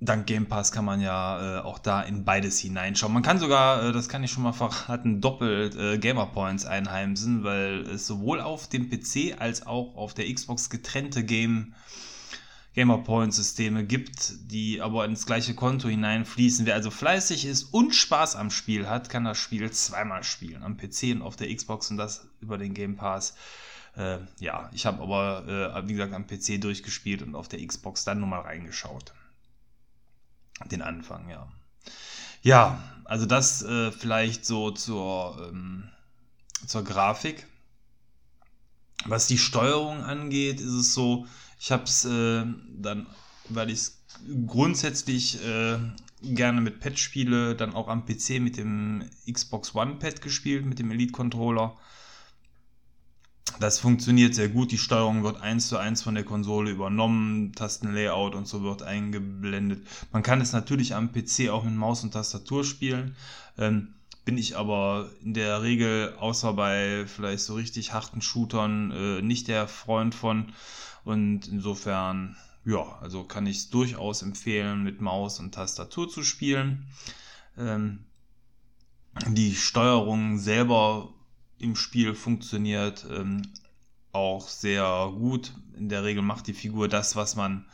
Dank 0.01 0.27
Game 0.27 0.47
Pass 0.47 0.73
kann 0.73 0.85
man 0.85 1.01
ja 1.01 1.59
äh, 1.59 1.61
auch 1.61 1.79
da 1.79 2.03
in 2.03 2.25
beides 2.25 2.59
hineinschauen. 2.59 3.13
Man 3.13 3.23
kann 3.23 3.39
sogar, 3.39 3.83
äh, 3.83 3.93
das 3.93 4.09
kann 4.09 4.23
ich 4.23 4.31
schon 4.31 4.45
mal 4.45 4.53
verraten, 4.53 5.21
doppelt 5.21 5.77
äh, 5.77 5.99
Gamer 5.99 6.27
Points 6.27 6.65
einheimsen, 6.65 7.45
weil 7.45 7.83
es 7.83 8.07
sowohl 8.07 8.41
auf 8.41 8.69
dem 8.69 8.91
PC 8.91 9.41
als 9.41 9.67
auch 9.67 9.97
auf 9.97 10.15
der 10.15 10.33
Xbox 10.33 10.71
getrennte 10.71 11.25
Game 11.25 11.75
Gamer 12.75 12.99
Point 12.99 13.35
Systeme 13.35 13.83
gibt, 13.85 14.53
die 14.53 14.81
aber 14.81 15.05
ins 15.05 15.27
gleiche 15.27 15.55
Konto 15.55 15.89
hineinfließen. 15.89 16.65
Wer 16.65 16.75
also 16.75 16.93
fleißig 16.93 17.45
ist 17.45 17.65
und 17.75 17.93
Spaß 17.93 18.37
am 18.37 18.51
Spiel 18.51 18.89
hat, 18.89 19.11
kann 19.11 19.25
das 19.25 19.39
Spiel 19.39 19.69
zweimal 19.73 20.23
spielen, 20.23 20.63
am 20.63 20.77
PC 20.77 21.15
und 21.15 21.23
auf 21.23 21.35
der 21.35 21.53
Xbox 21.53 21.91
und 21.91 21.97
das 21.97 22.29
über 22.41 22.57
den 22.57 22.75
Game 22.75 22.95
Pass. 22.95 23.35
Äh, 23.97 24.19
ja, 24.39 24.71
ich 24.73 24.87
habe 24.87 25.03
aber, 25.03 25.75
äh, 25.77 25.89
wie 25.89 25.95
gesagt, 25.95 26.13
am 26.13 26.29
PC 26.29 26.61
durchgespielt 26.61 27.23
und 27.23 27.35
auf 27.35 27.49
der 27.49 27.67
Xbox 27.67 28.05
dann 28.05 28.21
nochmal 28.21 28.43
reingeschaut 28.43 29.13
den 30.67 30.83
Anfang, 30.83 31.29
ja. 31.29 31.49
Ja, 32.43 32.83
also 33.05 33.27
das 33.27 33.63
äh, 33.63 33.91
vielleicht 33.93 34.45
so 34.45 34.71
zur, 34.71 35.49
ähm, 35.51 35.89
zur 36.67 36.85
Grafik. 36.85 37.47
Was 39.05 39.27
die 39.27 39.39
Steuerung 39.39 40.03
angeht, 40.03 40.61
ist 40.61 40.73
es 40.73 40.95
so, 40.95 41.27
ich 41.59 41.73
habe 41.73 41.85
es 41.85 42.05
äh, 42.05 42.45
dann, 42.77 43.07
weil 43.49 43.71
ich 43.71 43.79
es 43.79 44.03
grundsätzlich 44.47 45.43
äh, 45.45 45.79
gerne 46.23 46.61
mit 46.61 46.81
Pad 46.81 46.99
spiele, 46.99 47.55
dann 47.55 47.75
auch 47.75 47.89
am 47.89 48.05
PC 48.05 48.41
mit 48.41 48.57
dem 48.57 49.09
Xbox 49.31 49.75
One 49.75 49.97
Pad 49.97 50.21
gespielt, 50.21 50.67
mit 50.67 50.79
dem 50.79 50.91
Elite 50.91 51.13
Controller. 51.13 51.77
Das 53.61 53.81
funktioniert 53.81 54.37
sehr 54.37 54.49
gut. 54.49 54.71
Die 54.71 54.79
Steuerung 54.79 55.25
wird 55.25 55.41
eins 55.41 55.69
zu 55.69 55.79
eins 55.79 56.03
von 56.03 56.15
der 56.15 56.25
Konsole 56.25 56.71
übernommen. 56.71 57.53
Tastenlayout 57.55 58.35
und 58.37 58.47
so 58.47 58.63
wird 58.63 58.83
eingeblendet. 58.83 59.85
Man 60.13 60.23
kann 60.23 60.41
es 60.41 60.53
natürlich 60.53 60.95
am 60.95 61.11
PC 61.13 61.49
auch 61.51 61.65
mit 61.65 61.75
Maus 61.75 62.05
und 62.05 62.13
Tastatur 62.13 62.63
spielen. 62.65 63.17
Ähm, 63.59 63.95
bin 64.25 64.39
ich 64.39 64.57
aber 64.57 65.11
in 65.25 65.35
der 65.35 65.63
Regel, 65.63 66.15
außer 66.19 66.53
bei 66.53 67.07
vielleicht 67.07 67.41
so 67.41 67.55
richtig 67.55 67.93
harten 67.93 68.21
Shootern, 68.21 68.91
äh, 68.93 69.23
nicht 69.23 69.49
der 69.49 69.67
Freund 69.67 70.15
von. 70.15 70.53
Und 71.05 71.49
insofern, 71.49 72.37
ja, 72.65 72.99
also 73.01 73.25
kann 73.25 73.47
ich 73.47 73.57
es 73.57 73.71
durchaus 73.71 74.23
empfehlen, 74.23 74.85
mit 74.85 75.01
Maus 75.01 75.41
und 75.41 75.55
Tastatur 75.55 76.09
zu 76.09 76.23
spielen. 76.23 76.87
Ähm, 77.57 78.05
die 79.27 79.55
Steuerung 79.57 80.39
selber 80.39 81.13
im 81.59 81.77
Spiel 81.77 82.15
funktioniert 82.15 83.07
ähm, 83.11 83.43
auch 84.13 84.49
sehr 84.49 85.13
gut. 85.17 85.53
In 85.77 85.89
der 85.89 86.05
Regel 86.05 86.23
macht 86.23 86.47
die 86.47 86.55
Figur 86.55 86.89
das, 86.89 87.17
was 87.17 87.37
man 87.37 87.67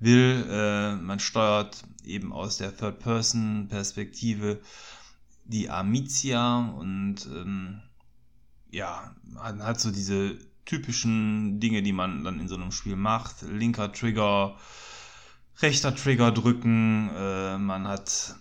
will. 0.00 0.46
Äh, 0.48 0.96
man 0.96 1.20
steuert 1.20 1.82
eben 2.04 2.32
aus 2.32 2.58
der 2.58 2.76
Third-Person-Perspektive 2.76 4.60
die 5.44 5.70
Amicia 5.70 6.68
und 6.78 7.26
ähm, 7.26 7.80
ja, 8.70 9.14
man 9.22 9.62
hat 9.62 9.80
so 9.80 9.90
diese 9.90 10.38
typischen 10.66 11.58
Dinge, 11.60 11.82
die 11.82 11.92
man 11.92 12.24
dann 12.24 12.38
in 12.38 12.48
so 12.48 12.56
einem 12.56 12.72
Spiel 12.72 12.96
macht. 12.96 13.42
Linker 13.42 13.90
Trigger, 13.92 14.56
rechter 15.60 15.94
Trigger 15.94 16.30
drücken, 16.30 17.10
äh, 17.16 17.56
man 17.56 17.88
hat 17.88 18.36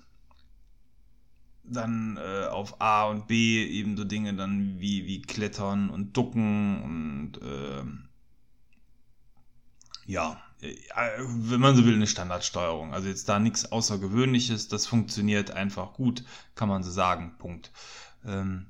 dann 1.69 2.17
äh, 2.17 2.47
auf 2.47 2.81
A 2.81 3.05
und 3.05 3.27
B 3.27 3.65
eben 3.65 3.97
so 3.97 4.03
Dinge 4.03 4.33
dann 4.33 4.79
wie, 4.79 5.05
wie 5.05 5.21
Klettern 5.21 5.89
und 5.89 6.15
Ducken 6.15 6.81
und 6.83 7.41
äh, 7.41 7.83
ja, 10.05 10.41
äh, 10.61 10.75
wenn 11.19 11.59
man 11.59 11.75
so 11.75 11.85
will, 11.85 11.95
eine 11.95 12.07
Standardsteuerung. 12.07 12.93
Also 12.93 13.07
jetzt 13.09 13.29
da 13.29 13.39
nichts 13.39 13.71
Außergewöhnliches, 13.71 14.67
das 14.69 14.87
funktioniert 14.87 15.51
einfach 15.51 15.93
gut, 15.93 16.23
kann 16.55 16.69
man 16.69 16.83
so 16.83 16.91
sagen. 16.91 17.35
Punkt. 17.37 17.71
Ähm, 18.25 18.67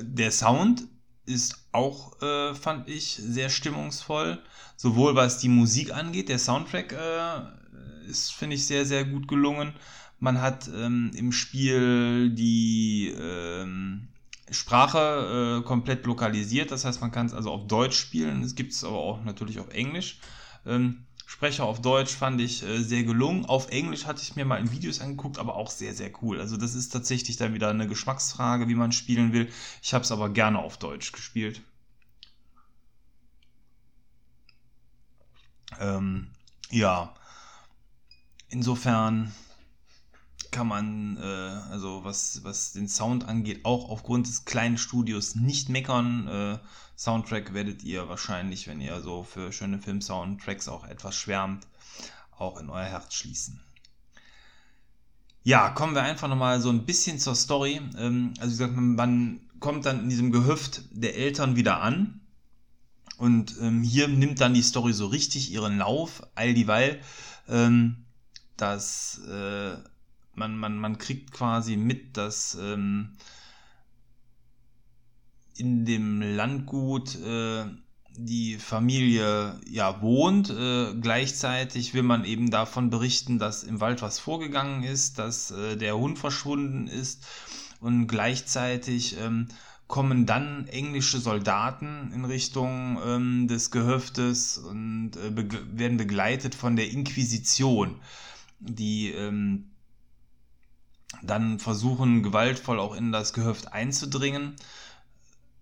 der 0.00 0.32
Sound 0.32 0.84
ist 1.26 1.68
auch, 1.72 2.20
äh, 2.22 2.54
fand 2.54 2.88
ich, 2.88 3.14
sehr 3.14 3.50
stimmungsvoll. 3.50 4.42
Sowohl 4.76 5.14
was 5.14 5.38
die 5.38 5.48
Musik 5.48 5.92
angeht, 5.94 6.28
der 6.28 6.38
Soundtrack 6.38 6.92
äh, 6.92 8.08
ist, 8.08 8.32
finde 8.32 8.56
ich, 8.56 8.66
sehr, 8.66 8.86
sehr 8.86 9.04
gut 9.04 9.28
gelungen. 9.28 9.74
Man 10.18 10.40
hat 10.40 10.68
ähm, 10.74 11.12
im 11.14 11.32
Spiel 11.32 12.30
die 12.30 13.14
ähm, 13.18 14.08
Sprache 14.50 15.60
äh, 15.60 15.66
komplett 15.66 16.06
lokalisiert, 16.06 16.72
das 16.72 16.84
heißt, 16.84 17.00
man 17.00 17.12
kann 17.12 17.26
es 17.26 17.34
also 17.34 17.52
auf 17.52 17.66
Deutsch 17.66 17.96
spielen, 17.98 18.42
es 18.42 18.54
gibt 18.54 18.72
es 18.72 18.82
aber 18.82 18.96
auch 18.96 19.22
natürlich 19.24 19.60
auf 19.60 19.68
Englisch. 19.68 20.18
Ähm, 20.66 21.04
Sprecher 21.28 21.64
auf 21.64 21.82
Deutsch 21.82 22.16
fand 22.16 22.40
ich 22.40 22.62
äh, 22.62 22.82
sehr 22.82 23.04
gelungen. 23.04 23.44
Auf 23.44 23.68
Englisch 23.68 24.06
hatte 24.06 24.22
ich 24.22 24.34
mir 24.34 24.46
mal 24.46 24.58
in 24.58 24.72
Videos 24.72 25.00
angeguckt, 25.00 25.38
aber 25.38 25.56
auch 25.56 25.70
sehr, 25.70 25.92
sehr 25.92 26.10
cool. 26.22 26.40
Also 26.40 26.56
das 26.56 26.74
ist 26.74 26.88
tatsächlich 26.88 27.36
dann 27.36 27.52
wieder 27.52 27.68
eine 27.68 27.86
Geschmacksfrage, 27.86 28.66
wie 28.66 28.74
man 28.74 28.92
spielen 28.92 29.34
will. 29.34 29.52
Ich 29.82 29.92
habe 29.92 30.04
es 30.04 30.10
aber 30.10 30.30
gerne 30.30 30.58
auf 30.58 30.78
Deutsch 30.78 31.12
gespielt. 31.12 31.60
Ähm, 35.78 36.30
ja, 36.70 37.14
insofern 38.48 39.32
kann 40.50 40.66
man, 40.66 41.16
äh, 41.16 41.20
also 41.70 42.04
was, 42.04 42.44
was 42.44 42.72
den 42.72 42.88
Sound 42.88 43.26
angeht, 43.26 43.64
auch 43.64 43.88
aufgrund 43.88 44.26
des 44.26 44.44
kleinen 44.44 44.78
Studios 44.78 45.34
nicht 45.34 45.68
meckern. 45.68 46.28
Äh, 46.28 46.58
Soundtrack 46.96 47.54
werdet 47.54 47.84
ihr 47.84 48.08
wahrscheinlich, 48.08 48.66
wenn 48.66 48.80
ihr 48.80 49.00
so 49.00 49.22
für 49.22 49.52
schöne 49.52 49.78
Film-Soundtracks 49.78 50.68
auch 50.68 50.84
etwas 50.84 51.14
schwärmt, 51.14 51.66
auch 52.36 52.60
in 52.60 52.70
euer 52.70 52.84
Herz 52.84 53.14
schließen. 53.14 53.60
Ja, 55.44 55.70
kommen 55.70 55.94
wir 55.94 56.02
einfach 56.02 56.28
nochmal 56.28 56.60
so 56.60 56.70
ein 56.70 56.84
bisschen 56.84 57.18
zur 57.18 57.34
Story. 57.34 57.80
Ähm, 57.96 58.34
also 58.38 58.52
wie 58.52 58.58
gesagt, 58.58 58.76
man 58.76 59.40
kommt 59.60 59.86
dann 59.86 60.00
in 60.00 60.08
diesem 60.08 60.32
Gehöft 60.32 60.82
der 60.90 61.16
Eltern 61.16 61.56
wieder 61.56 61.80
an. 61.80 62.20
Und 63.16 63.56
ähm, 63.60 63.82
hier 63.82 64.08
nimmt 64.08 64.40
dann 64.40 64.54
die 64.54 64.62
Story 64.62 64.92
so 64.92 65.06
richtig 65.06 65.50
ihren 65.50 65.78
Lauf, 65.78 66.22
all 66.34 66.54
dieweil, 66.54 67.00
ähm, 67.48 68.04
dass 68.56 69.18
äh, 69.26 69.76
man, 70.38 70.56
man, 70.56 70.78
man 70.78 70.98
kriegt 70.98 71.32
quasi 71.32 71.76
mit, 71.76 72.16
dass 72.16 72.56
ähm, 72.60 73.16
in 75.56 75.84
dem 75.84 76.22
Landgut 76.22 77.16
äh, 77.16 77.64
die 78.16 78.56
Familie 78.56 79.58
ja 79.68 80.00
wohnt. 80.00 80.50
Äh, 80.50 80.94
gleichzeitig 81.00 81.94
will 81.94 82.02
man 82.02 82.24
eben 82.24 82.50
davon 82.50 82.90
berichten, 82.90 83.38
dass 83.38 83.64
im 83.64 83.80
Wald 83.80 84.02
was 84.02 84.18
vorgegangen 84.18 84.82
ist, 84.82 85.18
dass 85.18 85.50
äh, 85.50 85.76
der 85.76 85.96
Hund 85.96 86.18
verschwunden 86.18 86.88
ist 86.88 87.26
und 87.80 88.06
gleichzeitig 88.08 89.16
ähm, 89.20 89.48
kommen 89.86 90.26
dann 90.26 90.66
englische 90.66 91.18
Soldaten 91.18 92.12
in 92.12 92.24
Richtung 92.24 92.98
ähm, 93.04 93.48
des 93.48 93.70
Gehöftes 93.70 94.58
und 94.58 95.12
äh, 95.16 95.30
be 95.30 95.48
werden 95.72 95.96
begleitet 95.96 96.54
von 96.54 96.76
der 96.76 96.90
Inquisition, 96.90 97.96
die 98.58 99.10
ähm, 99.10 99.70
dann 101.22 101.58
versuchen 101.58 102.22
gewaltvoll 102.22 102.78
auch 102.78 102.94
in 102.94 103.12
das 103.12 103.32
Gehöft 103.32 103.72
einzudringen. 103.72 104.54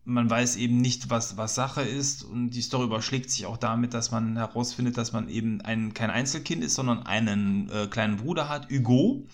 Man 0.05 0.31
weiß 0.31 0.57
eben 0.57 0.81
nicht, 0.81 1.11
was, 1.11 1.37
was 1.37 1.57
Sache 1.57 1.83
ist 1.83 2.23
und 2.23 2.51
die 2.51 2.63
Story 2.63 2.85
überschlägt 2.85 3.31
sich 3.31 3.47
auch 3.47 3.57
damit, 3.57 3.93
dass 3.93 4.13
man 4.13 4.37
herausfindet, 4.37 4.97
dass 4.97 5.13
man 5.13 5.29
eben 5.29 5.61
ein, 5.63 5.95
kein 5.95 6.11
Einzelkind 6.11 6.63
ist, 6.63 6.75
sondern 6.75 7.05
einen 7.05 7.69
äh, 7.71 7.87
kleinen 7.89 8.19
Bruder 8.19 8.49
hat, 8.49 8.71
Hugo. 8.71 9.27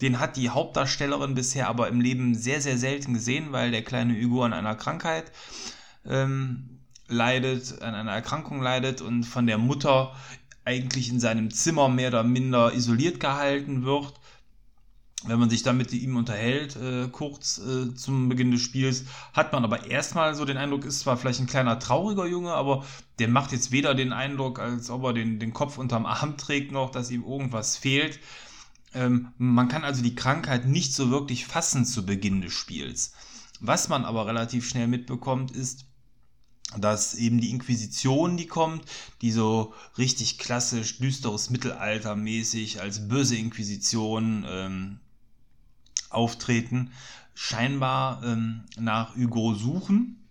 Den 0.00 0.18
hat 0.18 0.36
die 0.36 0.48
Hauptdarstellerin 0.48 1.34
bisher 1.34 1.68
aber 1.68 1.88
im 1.88 2.00
Leben 2.00 2.34
sehr, 2.34 2.60
sehr 2.60 2.78
selten 2.78 3.14
gesehen, 3.14 3.52
weil 3.52 3.70
der 3.70 3.82
kleine 3.82 4.18
Hugo 4.18 4.44
an 4.44 4.52
einer 4.52 4.76
Krankheit 4.76 5.30
ähm, 6.06 6.78
leidet, 7.08 7.82
an 7.82 7.94
einer 7.94 8.12
Erkrankung 8.12 8.62
leidet 8.62 9.02
und 9.02 9.24
von 9.24 9.46
der 9.46 9.58
Mutter 9.58 10.14
eigentlich 10.64 11.10
in 11.10 11.20
seinem 11.20 11.50
Zimmer 11.50 11.88
mehr 11.88 12.08
oder 12.08 12.22
minder 12.22 12.72
isoliert 12.72 13.20
gehalten 13.20 13.84
wird 13.84 14.14
wenn 15.26 15.40
man 15.40 15.50
sich 15.50 15.64
dann 15.64 15.76
mit 15.76 15.92
ihm 15.92 16.16
unterhält, 16.16 16.76
äh, 16.76 17.08
kurz 17.08 17.58
äh, 17.58 17.92
zum 17.94 18.28
Beginn 18.28 18.52
des 18.52 18.62
Spiels, 18.62 19.04
hat 19.32 19.52
man 19.52 19.64
aber 19.64 19.86
erstmal 19.86 20.34
so 20.36 20.44
den 20.44 20.56
Eindruck, 20.56 20.84
ist 20.84 21.00
zwar 21.00 21.16
vielleicht 21.16 21.40
ein 21.40 21.48
kleiner 21.48 21.80
trauriger 21.80 22.26
Junge, 22.26 22.52
aber 22.52 22.84
der 23.18 23.26
macht 23.26 23.50
jetzt 23.50 23.72
weder 23.72 23.94
den 23.96 24.12
Eindruck, 24.12 24.60
als 24.60 24.90
ob 24.90 25.02
er 25.04 25.12
den, 25.14 25.40
den 25.40 25.52
Kopf 25.52 25.76
unterm 25.76 26.06
Arm 26.06 26.36
trägt, 26.36 26.70
noch 26.70 26.90
dass 26.90 27.10
ihm 27.10 27.24
irgendwas 27.24 27.76
fehlt. 27.76 28.20
Ähm, 28.94 29.32
man 29.38 29.68
kann 29.68 29.84
also 29.84 30.02
die 30.02 30.14
Krankheit 30.14 30.66
nicht 30.66 30.94
so 30.94 31.10
wirklich 31.10 31.46
fassen 31.46 31.84
zu 31.84 32.06
Beginn 32.06 32.40
des 32.40 32.52
Spiels. 32.52 33.12
Was 33.60 33.88
man 33.88 34.04
aber 34.04 34.26
relativ 34.26 34.68
schnell 34.68 34.86
mitbekommt, 34.86 35.50
ist, 35.50 35.86
dass 36.76 37.14
eben 37.14 37.40
die 37.40 37.50
Inquisition, 37.50 38.36
die 38.36 38.46
kommt, 38.46 38.84
die 39.20 39.32
so 39.32 39.74
richtig 39.96 40.38
klassisch 40.38 40.98
düsteres 40.98 41.50
Mittelalter 41.50 42.14
mäßig 42.14 42.80
als 42.80 43.08
böse 43.08 43.36
Inquisition 43.36 44.44
ähm, 44.46 45.00
auftreten, 46.10 46.92
scheinbar 47.34 48.22
ähm, 48.24 48.64
nach 48.78 49.16
Hugo 49.16 49.54
suchen. 49.54 50.28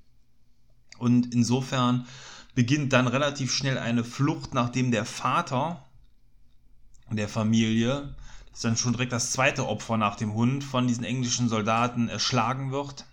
Und 0.98 1.34
insofern 1.34 2.08
beginnt 2.56 2.94
dann 2.94 3.08
relativ 3.08 3.54
schnell 3.54 3.78
eine 3.78 4.04
Flucht, 4.04 4.54
nachdem 4.54 4.92
der 4.92 5.06
Vater 5.06 5.84
der 7.10 7.30
Familie, 7.30 8.16
das 8.50 8.60
ist 8.60 8.66
dann 8.66 8.78
schon 8.78 8.94
direkt 8.94 9.12
das 9.12 9.32
zweite 9.32 9.68
Opfer 9.68 9.98
nach 9.98 10.16
dem 10.16 10.34
Hund, 10.34 10.64
von 10.64 10.88
diesen 10.88 11.04
englischen 11.04 11.50
Soldaten 11.50 12.10
erschlagen 12.10 12.72
wird. 12.72 13.06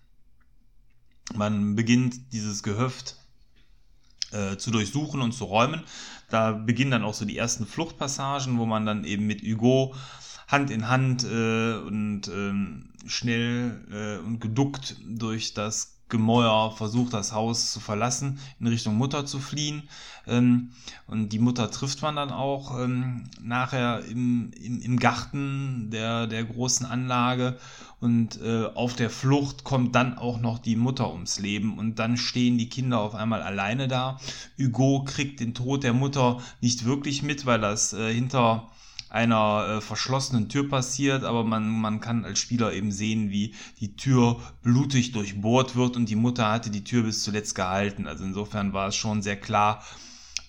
Man 1.34 1.76
beginnt 1.76 2.32
dieses 2.32 2.62
Gehöft 2.62 3.16
äh, 4.32 4.56
zu 4.56 4.70
durchsuchen 4.70 5.20
und 5.20 5.32
zu 5.32 5.44
räumen. 5.44 5.82
Da 6.28 6.52
beginnen 6.52 6.90
dann 6.90 7.04
auch 7.04 7.14
so 7.14 7.24
die 7.24 7.38
ersten 7.38 7.66
Fluchtpassagen, 7.66 8.58
wo 8.58 8.66
man 8.66 8.86
dann 8.86 9.04
eben 9.04 9.26
mit 9.26 9.42
Hugo 9.42 9.94
Hand 10.48 10.70
in 10.70 10.88
Hand 10.88 11.24
äh, 11.24 11.74
und 11.76 12.28
ähm, 12.28 12.90
schnell 13.07 13.80
äh, 13.90 14.24
und 14.24 14.40
geduckt 14.40 14.96
durch 15.07 15.54
das 15.54 15.94
Gemäuer 16.11 16.70
versucht, 16.70 17.14
das 17.14 17.33
Haus 17.33 17.72
zu 17.72 17.80
verlassen, 17.80 18.38
in 18.61 18.66
Richtung 18.66 18.96
Mutter 18.96 19.24
zu 19.24 19.40
fliehen. 19.40 19.88
Ähm, 20.26 20.70
und 21.07 21.30
die 21.30 21.38
Mutter 21.38 21.70
trifft 21.70 22.02
man 22.02 22.16
dann 22.16 22.30
auch 22.30 22.78
ähm, 22.78 23.24
nachher 23.42 24.04
im, 24.04 24.52
im, 24.52 24.80
im 24.80 24.98
Garten 24.98 25.90
der, 25.90 26.26
der 26.26 26.44
großen 26.44 26.87
Anlage. 26.87 27.59
Und 28.00 28.40
äh, 28.42 28.66
auf 28.74 28.94
der 28.94 29.09
Flucht 29.09 29.64
kommt 29.64 29.94
dann 29.94 30.18
auch 30.18 30.38
noch 30.38 30.59
die 30.59 30.76
Mutter 30.76 31.11
ums 31.11 31.38
Leben. 31.38 31.78
Und 31.78 31.98
dann 31.98 32.18
stehen 32.18 32.59
die 32.59 32.68
Kinder 32.68 33.00
auf 33.00 33.14
einmal 33.14 33.42
alleine 33.42 33.88
da. 33.88 34.20
Hugo 34.59 35.04
kriegt 35.04 35.40
den 35.40 35.54
Tod 35.54 35.85
der 35.85 35.94
Mutter 35.94 36.38
nicht 36.61 36.85
wirklich 36.85 37.22
mit, 37.22 37.46
weil 37.46 37.61
das 37.61 37.94
äh, 37.94 38.12
hinter 38.12 38.68
einer 39.14 39.77
äh, 39.77 39.81
verschlossenen 39.81 40.48
Tür 40.48 40.68
passiert, 40.68 41.22
aber 41.22 41.44
man, 41.44 41.68
man 41.68 42.00
kann 42.00 42.24
als 42.24 42.40
Spieler 42.40 42.72
eben 42.72 42.90
sehen, 42.90 43.31
wie 43.31 43.55
die 43.79 43.94
Tür 43.94 44.40
blutig 44.62 45.12
durchbohrt 45.12 45.77
wird 45.77 45.96
und 45.96 46.09
die 46.09 46.16
Mutter 46.16 46.50
hatte 46.50 46.68
die 46.68 46.83
Tür 46.83 47.05
bis 47.05 47.22
zuletzt 47.22 47.55
gehalten. 47.55 48.09
Also 48.09 48.24
insofern 48.24 48.72
war 48.72 48.88
es 48.88 48.96
schon 48.96 49.22
sehr 49.22 49.37
klar 49.37 49.85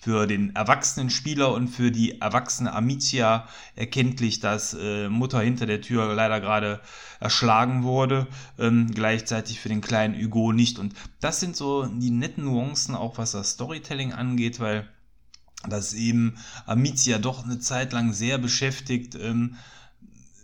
für 0.00 0.26
den 0.26 0.54
erwachsenen 0.56 1.10
Spieler 1.10 1.52
und 1.52 1.68
für 1.68 1.92
die 1.92 2.20
erwachsene 2.20 2.72
Amicia 2.72 3.46
erkenntlich, 3.76 4.40
dass 4.40 4.74
äh, 4.74 5.08
Mutter 5.08 5.40
hinter 5.40 5.66
der 5.66 5.80
Tür 5.80 6.12
leider 6.14 6.40
gerade 6.40 6.80
erschlagen 7.20 7.84
wurde, 7.84 8.26
ähm, 8.58 8.90
gleichzeitig 8.92 9.60
für 9.60 9.68
den 9.68 9.80
kleinen 9.80 10.20
Hugo 10.20 10.52
nicht. 10.52 10.80
Und 10.80 10.94
das 11.20 11.38
sind 11.38 11.54
so 11.54 11.86
die 11.86 12.10
netten 12.10 12.44
Nuancen, 12.44 12.96
auch 12.96 13.18
was 13.18 13.32
das 13.32 13.50
Storytelling 13.50 14.12
angeht, 14.12 14.58
weil 14.58 14.88
dass 15.68 15.94
eben 15.94 16.36
Amicia 16.66 17.18
doch 17.18 17.44
eine 17.44 17.58
Zeit 17.58 17.92
lang 17.92 18.12
sehr 18.12 18.38
beschäftigt. 18.38 19.14
Ähm, 19.14 19.56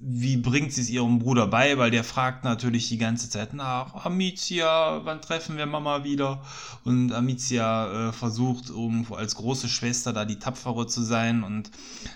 wie 0.04 0.36
bringt 0.36 0.72
sie 0.72 0.80
es 0.80 0.90
ihrem 0.90 1.20
Bruder 1.20 1.46
bei? 1.46 1.78
Weil 1.78 1.92
der 1.92 2.02
fragt 2.02 2.42
natürlich 2.42 2.88
die 2.88 2.98
ganze 2.98 3.30
Zeit 3.30 3.54
nach, 3.54 4.04
Amicia, 4.04 5.04
wann 5.04 5.22
treffen 5.22 5.56
wir 5.56 5.66
Mama 5.66 6.02
wieder? 6.02 6.42
Und 6.82 7.12
Amicia 7.12 8.08
äh, 8.08 8.12
versucht 8.12 8.68
irgendwo 8.68 9.14
als 9.14 9.36
große 9.36 9.68
Schwester 9.68 10.12
da 10.12 10.24
die 10.24 10.40
Tapfere 10.40 10.88
zu 10.88 11.02
sein 11.02 11.44
und 11.44 11.70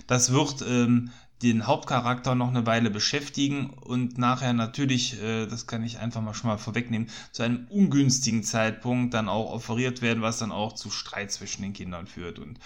das 0.08 0.32
wird 0.32 0.64
ähm, 0.68 1.10
den 1.42 1.66
Hauptcharakter 1.66 2.34
noch 2.34 2.48
eine 2.48 2.66
Weile 2.66 2.90
beschäftigen 2.90 3.70
und 3.70 4.16
nachher 4.16 4.54
natürlich, 4.54 5.20
äh, 5.22 5.46
das 5.46 5.66
kann 5.66 5.84
ich 5.84 5.98
einfach 5.98 6.22
mal 6.22 6.34
schon 6.34 6.48
mal 6.48 6.58
vorwegnehmen, 6.58 7.10
zu 7.32 7.42
einem 7.42 7.66
ungünstigen 7.68 8.42
Zeitpunkt 8.42 9.12
dann 9.12 9.28
auch 9.28 9.52
offeriert 9.52 10.00
werden, 10.00 10.22
was 10.22 10.38
dann 10.38 10.52
auch 10.52 10.72
zu 10.72 10.90
Streit 10.90 11.30
zwischen 11.30 11.62
den 11.62 11.74
Kindern 11.74 12.06
führt. 12.06 12.38
Und 12.38 12.58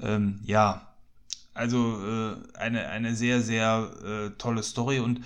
ähm, 0.00 0.40
ja, 0.44 0.94
also 1.52 2.00
äh, 2.06 2.36
eine, 2.56 2.88
eine 2.88 3.16
sehr, 3.16 3.42
sehr 3.42 3.90
äh, 4.04 4.30
tolle 4.38 4.62
Story 4.62 5.00
und 5.00 5.20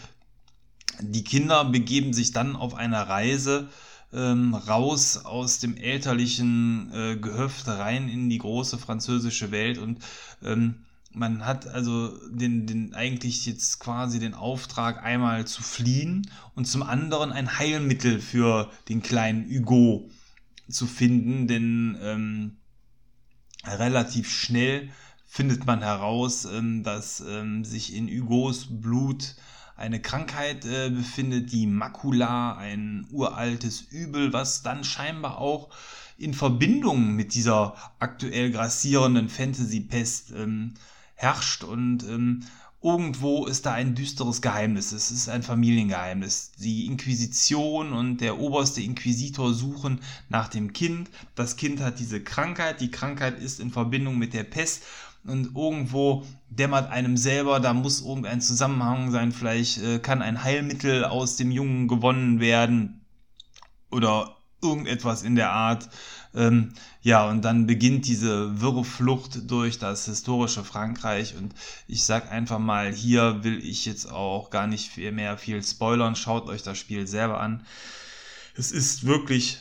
die 1.00 1.24
Kinder 1.24 1.66
begeben 1.66 2.14
sich 2.14 2.32
dann 2.32 2.56
auf 2.56 2.74
eine 2.74 3.08
Reise 3.08 3.68
ähm, 4.12 4.54
raus 4.54 5.18
aus 5.18 5.58
dem 5.58 5.76
elterlichen 5.76 6.90
äh, 6.94 7.16
Gehöft 7.16 7.68
rein 7.68 8.08
in 8.08 8.30
die 8.30 8.38
große 8.38 8.78
französische 8.78 9.50
Welt 9.50 9.76
und 9.76 9.98
ähm, 10.42 10.85
man 11.16 11.46
hat 11.46 11.66
also 11.66 12.08
den, 12.28 12.66
den 12.66 12.94
eigentlich 12.94 13.46
jetzt 13.46 13.80
quasi 13.80 14.18
den 14.18 14.34
Auftrag, 14.34 15.02
einmal 15.02 15.46
zu 15.46 15.62
fliehen 15.62 16.30
und 16.54 16.66
zum 16.66 16.82
anderen 16.82 17.32
ein 17.32 17.58
Heilmittel 17.58 18.20
für 18.20 18.70
den 18.90 19.02
kleinen 19.02 19.48
Hugo 19.48 20.10
zu 20.68 20.86
finden, 20.86 21.48
denn 21.48 21.96
ähm, 22.02 22.56
relativ 23.64 24.30
schnell 24.30 24.90
findet 25.24 25.64
man 25.64 25.80
heraus, 25.80 26.44
ähm, 26.44 26.82
dass 26.82 27.20
ähm, 27.26 27.64
sich 27.64 27.94
in 27.94 28.08
Hugos 28.08 28.66
Blut 28.68 29.36
eine 29.74 30.00
Krankheit 30.00 30.66
äh, 30.66 30.90
befindet, 30.90 31.50
die 31.50 31.66
Makula, 31.66 32.56
ein 32.56 33.06
uraltes 33.10 33.80
Übel, 33.80 34.34
was 34.34 34.62
dann 34.62 34.84
scheinbar 34.84 35.38
auch 35.38 35.70
in 36.18 36.34
Verbindung 36.34 37.14
mit 37.14 37.34
dieser 37.34 37.74
aktuell 37.98 38.50
grassierenden 38.50 39.30
Fantasy-Pest 39.30 40.32
ähm, 40.36 40.74
herrscht 41.16 41.64
und 41.64 42.04
ähm, 42.04 42.44
irgendwo 42.82 43.46
ist 43.46 43.66
da 43.66 43.72
ein 43.72 43.94
düsteres 43.94 44.40
Geheimnis. 44.42 44.92
Es 44.92 45.10
ist 45.10 45.28
ein 45.28 45.42
Familiengeheimnis. 45.42 46.52
Die 46.58 46.86
Inquisition 46.86 47.92
und 47.92 48.20
der 48.20 48.38
oberste 48.38 48.80
Inquisitor 48.80 49.52
suchen 49.52 50.00
nach 50.28 50.48
dem 50.48 50.72
Kind. 50.72 51.10
Das 51.34 51.56
Kind 51.56 51.80
hat 51.80 51.98
diese 51.98 52.22
Krankheit. 52.22 52.80
Die 52.80 52.90
Krankheit 52.90 53.40
ist 53.40 53.58
in 53.58 53.72
Verbindung 53.72 54.18
mit 54.18 54.34
der 54.34 54.44
Pest. 54.44 54.84
Und 55.24 55.56
irgendwo 55.56 56.24
dämmert 56.48 56.90
einem 56.92 57.16
selber, 57.16 57.58
da 57.58 57.72
muss 57.72 58.02
irgendein 58.02 58.40
Zusammenhang 58.40 59.10
sein. 59.10 59.32
Vielleicht 59.32 59.82
äh, 59.82 59.98
kann 59.98 60.22
ein 60.22 60.44
Heilmittel 60.44 61.04
aus 61.04 61.34
dem 61.34 61.50
Jungen 61.50 61.88
gewonnen 61.88 62.38
werden. 62.38 63.00
Oder 63.90 64.36
irgendetwas 64.62 65.24
in 65.24 65.34
der 65.34 65.50
Art. 65.50 65.88
Ähm, 66.36 66.74
ja, 67.02 67.28
und 67.28 67.42
dann 67.42 67.66
beginnt 67.66 68.06
diese 68.06 68.60
wirre 68.60 68.84
Flucht 68.84 69.50
durch 69.50 69.78
das 69.78 70.04
historische 70.04 70.64
Frankreich. 70.64 71.34
Und 71.36 71.54
ich 71.88 72.04
sag 72.04 72.30
einfach 72.30 72.58
mal, 72.58 72.92
hier 72.92 73.42
will 73.42 73.58
ich 73.58 73.86
jetzt 73.86 74.10
auch 74.10 74.50
gar 74.50 74.66
nicht 74.66 74.90
viel 74.90 75.12
mehr 75.12 75.38
viel 75.38 75.62
spoilern. 75.62 76.14
Schaut 76.14 76.46
euch 76.46 76.62
das 76.62 76.78
Spiel 76.78 77.06
selber 77.06 77.40
an. 77.40 77.64
Es 78.54 78.70
ist 78.70 79.06
wirklich 79.06 79.58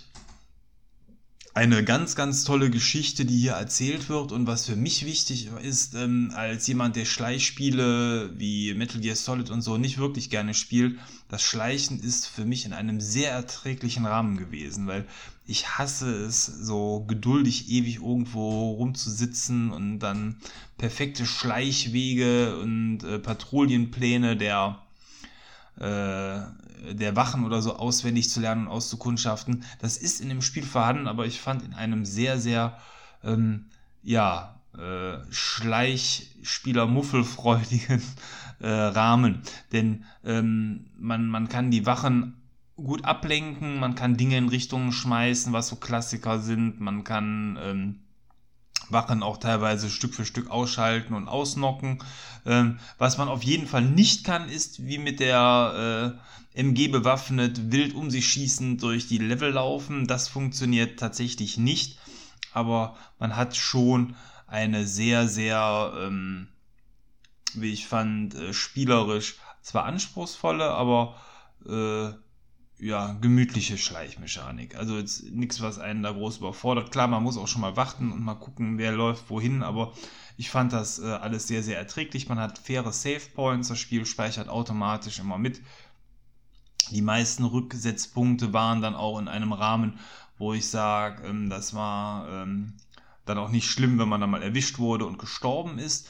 eine 1.54 1.86
ganz, 1.86 2.18
ganz 2.18 2.44
tolle 2.44 2.70
Geschichte, 2.70 3.24
die 3.24 3.40
hier 3.40 3.54
erzählt 3.54 4.10
wird. 4.10 4.34
Und 4.34 4.46
was 4.46 4.66
für 4.66 4.76
mich 4.76 5.06
wichtig 5.06 5.48
ist, 5.64 5.96
ähm, 5.96 6.32
als 6.36 6.68
jemand, 6.68 6.98
der 6.98 7.06
Schleichspiele 7.06 8.34
wie 8.38 8.74
Metal 8.74 9.00
Gear 9.00 9.16
Solid 9.16 9.50
und 9.50 9.62
so 9.62 9.78
nicht 9.78 9.98
wirklich 9.98 10.30
gerne 10.30 10.54
spielt, 10.54 11.00
das 11.36 11.44
Schleichen 11.44 12.00
ist 12.00 12.28
für 12.28 12.46
mich 12.46 12.66
in 12.66 12.72
einem 12.72 13.02
sehr 13.02 13.32
erträglichen 13.32 14.06
Rahmen 14.06 14.38
gewesen, 14.38 14.88
weil 14.88 15.06
ich 15.46 15.78
hasse 15.78 16.10
es, 16.10 16.46
so 16.46 17.04
geduldig 17.10 17.70
ewig 17.70 17.98
irgendwo 17.98 18.72
rumzusitzen 18.72 19.70
und 19.70 20.00
dann 20.00 20.38
perfekte 20.78 21.26
Schleichwege 21.26 22.58
und 22.58 23.04
äh, 23.04 23.20
Patrouillenpläne 23.20 24.38
der 24.38 24.80
äh, 25.78 26.40
der 26.94 27.16
Wachen 27.18 27.44
oder 27.44 27.62
so 27.62 27.76
auswendig 27.76 28.30
zu 28.30 28.40
lernen 28.40 28.68
und 28.68 28.72
auszukundschaften. 28.72 29.66
Das 29.80 29.98
ist 29.98 30.22
in 30.22 30.30
dem 30.30 30.42
Spiel 30.42 30.64
vorhanden, 30.64 31.10
aber 31.10 31.26
ich 31.26 31.42
fand 31.42 31.64
in 31.64 31.74
einem 31.74 32.06
sehr, 32.06 32.40
sehr, 32.40 32.78
ähm, 33.26 33.66
ja, 34.04 34.56
äh, 34.78 35.18
Schleichspieler-muffelfreudigen 35.32 38.02
äh, 38.60 38.68
Rahmen. 38.70 39.42
Denn 39.72 40.06
ähm, 40.24 40.88
man, 40.98 41.28
man 41.28 41.50
kann 41.50 41.72
die 41.72 41.86
Wachen 41.86 42.42
gut 42.76 43.06
ablenken, 43.06 43.80
man 43.80 43.96
kann 43.96 44.18
Dinge 44.18 44.38
in 44.38 44.50
Richtungen 44.50 44.92
schmeißen, 44.92 45.54
was 45.54 45.70
so 45.70 45.78
Klassiker 45.78 46.40
sind, 46.40 46.82
man 46.82 47.04
kann 47.04 47.58
ähm, 47.62 48.00
Wachen 48.90 49.24
auch 49.24 49.38
teilweise 49.38 49.90
Stück 49.90 50.14
für 50.14 50.26
Stück 50.26 50.50
ausschalten 50.50 51.14
und 51.14 51.28
ausnocken. 51.28 52.00
Ähm, 52.46 52.80
was 52.98 53.18
man 53.18 53.30
auf 53.30 53.44
jeden 53.44 53.68
Fall 53.68 53.84
nicht 53.84 54.24
kann, 54.24 54.50
ist 54.50 54.86
wie 54.86 54.98
mit 54.98 55.20
der 55.20 56.16
äh, 56.56 56.60
MG 56.60 56.88
bewaffnet 56.90 57.72
wild 57.72 57.96
um 57.96 58.12
sich 58.12 58.28
schießend 58.28 58.82
durch 58.84 59.08
die 59.08 59.18
Level 59.18 59.52
laufen. 59.52 60.08
Das 60.08 60.28
funktioniert 60.28 61.00
tatsächlich 61.00 61.58
nicht, 61.58 61.98
aber 62.54 62.96
man 63.20 63.36
hat 63.36 63.56
schon 63.56 64.16
eine 64.48 64.86
sehr, 64.86 65.28
sehr, 65.28 65.94
ähm, 66.00 66.48
wie 67.62 67.74
ich 67.74 67.88
fand, 67.88 68.36
äh, 68.36 68.54
spielerisch 68.54 69.36
zwar 69.62 69.86
anspruchsvolle, 69.86 70.70
aber 70.72 71.16
äh, 71.68 72.14
ja, 72.78 73.14
gemütliche 73.14 73.78
Schleichmechanik. 73.78 74.76
Also 74.76 74.98
jetzt 74.98 75.32
nichts, 75.32 75.62
was 75.62 75.80
einen 75.80 76.04
da 76.04 76.12
groß 76.12 76.38
überfordert. 76.38 76.92
Klar, 76.92 77.08
man 77.08 77.24
muss 77.24 77.38
auch 77.38 77.48
schon 77.48 77.62
mal 77.62 77.78
warten 77.78 78.12
und 78.12 78.22
mal 78.22 78.36
gucken, 78.36 78.78
wer 78.78 78.92
läuft 78.92 79.30
wohin, 79.30 79.64
aber 79.64 79.94
ich 80.38 80.50
fand 80.50 80.74
das 80.74 81.00
äh, 81.00 81.06
alles 81.06 81.48
sehr, 81.48 81.64
sehr 81.64 81.78
erträglich. 81.78 82.28
Man 82.28 82.40
hat 82.40 82.60
faire 82.60 82.92
Save 82.92 83.22
Points, 83.34 83.70
das 83.70 83.80
Spiel 83.80 84.06
speichert 84.06 84.50
automatisch 84.50 85.20
immer 85.20 85.38
mit. 85.38 85.62
Die 86.92 87.02
meisten 87.02 87.46
Rücksetzpunkte 87.46 88.54
waren 88.54 88.82
dann 88.82 88.96
auch 88.96 89.18
in 89.18 89.28
einem 89.28 89.54
Rahmen, 89.54 89.98
wo 90.38 90.54
ich 90.54 90.70
sage, 90.70 91.26
ähm, 91.28 91.50
das 91.50 91.74
war 91.74 92.28
ähm, 92.30 92.74
dann 93.26 93.38
auch 93.38 93.50
nicht 93.50 93.70
schlimm, 93.70 93.98
wenn 93.98 94.10
man 94.10 94.22
dann 94.22 94.30
mal 94.30 94.44
erwischt 94.44 94.78
wurde 94.78 95.06
und 95.06 95.18
gestorben 95.18 95.80
ist, 95.80 96.10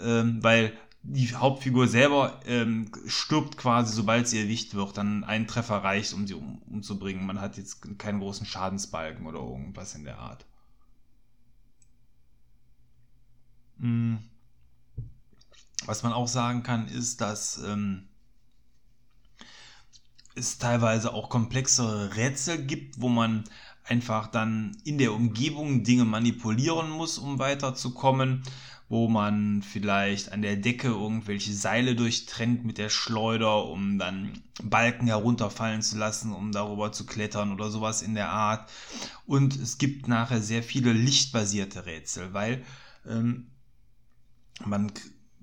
ähm, 0.00 0.42
weil 0.42 0.72
die 1.08 1.34
Hauptfigur 1.34 1.86
selber 1.86 2.40
ähm, 2.46 2.90
stirbt 3.06 3.56
quasi, 3.56 3.94
sobald 3.94 4.26
sie 4.26 4.40
erwischt 4.40 4.74
wird, 4.74 4.96
dann 4.96 5.22
ein 5.22 5.46
Treffer 5.46 5.84
reicht, 5.84 6.12
um 6.12 6.26
sie 6.26 6.34
um, 6.34 6.60
umzubringen. 6.68 7.24
Man 7.24 7.40
hat 7.40 7.56
jetzt 7.56 7.98
keinen 7.98 8.18
großen 8.18 8.44
Schadensbalken 8.44 9.26
oder 9.26 9.38
irgendwas 9.38 9.94
in 9.94 10.04
der 10.04 10.18
Art. 10.18 10.44
Hm. 13.78 14.18
Was 15.84 16.02
man 16.02 16.12
auch 16.12 16.26
sagen 16.26 16.64
kann, 16.64 16.88
ist, 16.88 17.20
dass 17.20 17.58
ähm, 17.64 18.08
es 20.34 20.58
teilweise 20.58 21.14
auch 21.14 21.28
komplexere 21.28 22.16
Rätsel 22.16 22.66
gibt, 22.66 23.00
wo 23.00 23.08
man 23.08 23.44
einfach 23.84 24.26
dann 24.26 24.76
in 24.82 24.98
der 24.98 25.12
Umgebung 25.12 25.84
Dinge 25.84 26.04
manipulieren 26.04 26.90
muss, 26.90 27.18
um 27.18 27.38
weiterzukommen 27.38 28.42
wo 28.88 29.08
man 29.08 29.62
vielleicht 29.62 30.30
an 30.32 30.42
der 30.42 30.56
Decke 30.56 30.88
irgendwelche 30.88 31.52
Seile 31.52 31.96
durchtrennt 31.96 32.64
mit 32.64 32.78
der 32.78 32.88
Schleuder, 32.88 33.64
um 33.64 33.98
dann 33.98 34.42
Balken 34.62 35.08
herunterfallen 35.08 35.82
zu 35.82 35.98
lassen, 35.98 36.32
um 36.32 36.52
darüber 36.52 36.92
zu 36.92 37.04
klettern 37.04 37.52
oder 37.52 37.70
sowas 37.70 38.02
in 38.02 38.14
der 38.14 38.28
Art. 38.28 38.70
Und 39.26 39.56
es 39.56 39.78
gibt 39.78 40.06
nachher 40.06 40.40
sehr 40.40 40.62
viele 40.62 40.92
lichtbasierte 40.92 41.84
Rätsel, 41.86 42.32
weil 42.32 42.62
ähm, 43.08 43.48
man 44.64 44.92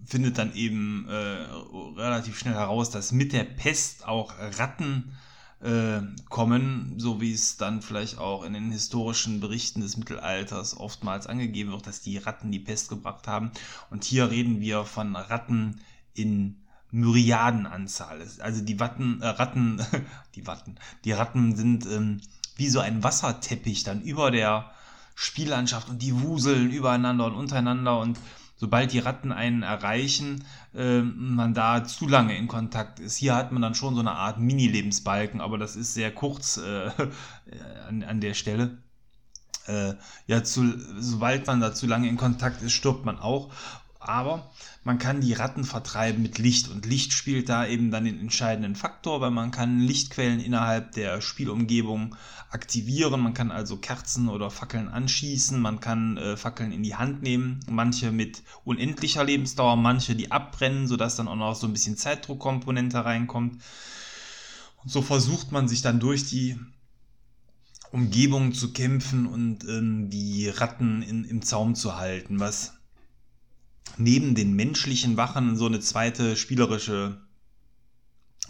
findet 0.06 0.38
dann 0.38 0.56
eben 0.56 1.08
äh, 1.10 1.14
relativ 1.14 2.40
schnell 2.40 2.56
heraus, 2.56 2.92
dass 2.92 3.12
mit 3.12 3.34
der 3.34 3.44
Pest 3.44 4.08
auch 4.08 4.34
Ratten 4.38 5.16
äh, 5.64 6.02
kommen, 6.30 6.96
so 6.98 7.22
wie 7.22 7.32
es 7.32 7.58
dann 7.58 7.82
vielleicht 7.82 8.18
auch 8.18 8.44
in 8.44 8.54
den 8.54 8.72
historischen 8.72 9.40
Berichten 9.40 9.82
des 9.82 9.96
Mittelalters 9.98 10.78
oftmals 10.78 11.26
angegeben 11.26 11.72
wird, 11.72 11.88
dass 11.88 12.02
die 12.02 12.18
Ratten 12.18 12.52
die 12.52 12.60
Pest 12.60 12.90
gebracht 12.90 13.28
haben. 13.28 13.52
Und 13.90 14.04
hier 14.04 14.30
reden 14.30 14.60
wir 14.60 14.84
von 14.84 15.16
Ratten 15.16 15.80
in 16.14 16.58
Myriadenanzahl. 16.92 18.28
Also 18.40 18.62
die 18.62 18.80
Watten, 18.80 19.22
äh, 19.22 19.28
Ratten, 19.28 19.82
die 20.36 20.46
Watten, 20.46 20.76
die 21.06 21.14
Ratten 21.14 21.56
sind 21.56 21.86
ähm, 21.86 22.22
wie 22.56 22.70
so 22.70 22.80
ein 22.80 23.02
Wasserteppich 23.02 23.84
dann 23.84 24.02
über 24.02 24.32
der 24.32 24.70
Spiellandschaft 25.16 25.90
und 25.90 26.02
die 26.02 26.22
wuseln 26.22 26.72
übereinander 26.72 27.26
und 27.26 27.36
untereinander 27.36 28.00
und 28.00 28.20
sobald 28.56 28.92
die 28.94 29.00
Ratten 29.00 29.32
einen 29.32 29.64
erreichen, 29.64 30.44
äh, 30.74 31.02
man 31.02 31.54
da 31.54 31.84
zu 31.84 32.08
lange 32.08 32.38
in 32.38 32.48
Kontakt 32.48 33.00
ist. 33.00 33.18
Hier 33.18 33.36
hat 33.36 33.52
man 33.52 33.62
dann 33.62 33.76
schon 33.76 33.96
so 33.96 34.02
eine 34.02 34.14
Art 34.14 34.40
Mini-Lebensbalken, 34.40 35.42
aber 35.42 35.58
das 35.58 35.76
ist 35.76 35.94
sehr 35.94 36.14
kurz 36.14 36.58
äh, 36.58 36.90
an, 37.88 38.04
an 38.04 38.22
der 38.22 38.34
Stelle. 38.34 38.78
Äh, 39.68 39.94
ja, 40.28 40.44
zu, 40.44 40.74
sobald 40.98 41.48
man 41.48 41.62
da 41.62 41.74
zu 41.74 41.88
lange 41.88 42.08
in 42.08 42.18
Kontakt 42.18 42.62
ist, 42.62 42.74
stirbt 42.74 43.06
man 43.06 43.20
auch. 43.20 43.52
Aber 44.00 44.52
man 44.84 44.98
kann 44.98 45.22
die 45.22 45.34
Ratten 45.34 45.64
vertreiben 45.64 46.22
mit 46.22 46.40
Licht 46.40 46.68
und 46.68 46.86
Licht 46.86 47.14
spielt 47.14 47.48
da 47.48 47.66
eben 47.66 47.90
dann 47.90 48.04
den 48.04 48.20
entscheidenden 48.20 48.76
Faktor, 48.76 49.22
weil 49.22 49.32
man 49.32 49.52
kann 49.52 49.80
Lichtquellen 49.80 50.42
innerhalb 50.42 50.92
der 50.92 51.22
Spielumgebung 51.22 52.16
aktivieren, 52.50 53.22
man 53.22 53.34
kann 53.34 53.50
also 53.50 53.78
Kerzen 53.78 54.28
oder 54.28 54.52
Fackeln 54.52 54.90
anschießen, 54.90 55.60
man 55.60 55.80
kann 55.80 56.18
äh, 56.18 56.36
Fackeln 56.36 56.74
in 56.74 56.84
die 56.84 56.96
Hand 56.96 57.24
nehmen, 57.24 57.62
manche 57.70 58.12
mit 58.12 58.44
unendlicher 58.66 59.24
Lebensdauer, 59.24 59.78
manche 59.78 60.16
die 60.16 60.32
abbrennen, 60.32 60.88
sodass 60.88 61.16
dann 61.16 61.30
auch 61.30 61.36
noch 61.36 61.56
so 61.56 61.66
ein 61.66 61.74
bisschen 61.74 61.96
Zeitdruckkomponente 61.96 63.06
reinkommt. 63.06 63.62
Und 64.84 64.92
so 64.92 65.02
versucht 65.02 65.54
man 65.54 65.70
sich 65.70 65.82
dann 65.82 66.02
durch 66.02 66.26
die 66.26 66.60
Umgebung 67.92 68.54
zu 68.54 68.74
kämpfen 68.74 69.28
und 69.28 69.64
ähm, 69.64 70.10
die 70.10 70.50
Ratten 70.50 71.04
in, 71.04 71.24
im 71.24 71.42
Zaum 71.42 71.74
zu 71.74 71.96
halten, 71.96 72.40
was 72.40 72.74
neben 73.98 74.36
den 74.36 74.56
menschlichen 74.56 75.18
Wachen 75.18 75.56
so 75.56 75.66
eine 75.66 75.80
zweite 75.80 76.36
spielerische, 76.36 77.22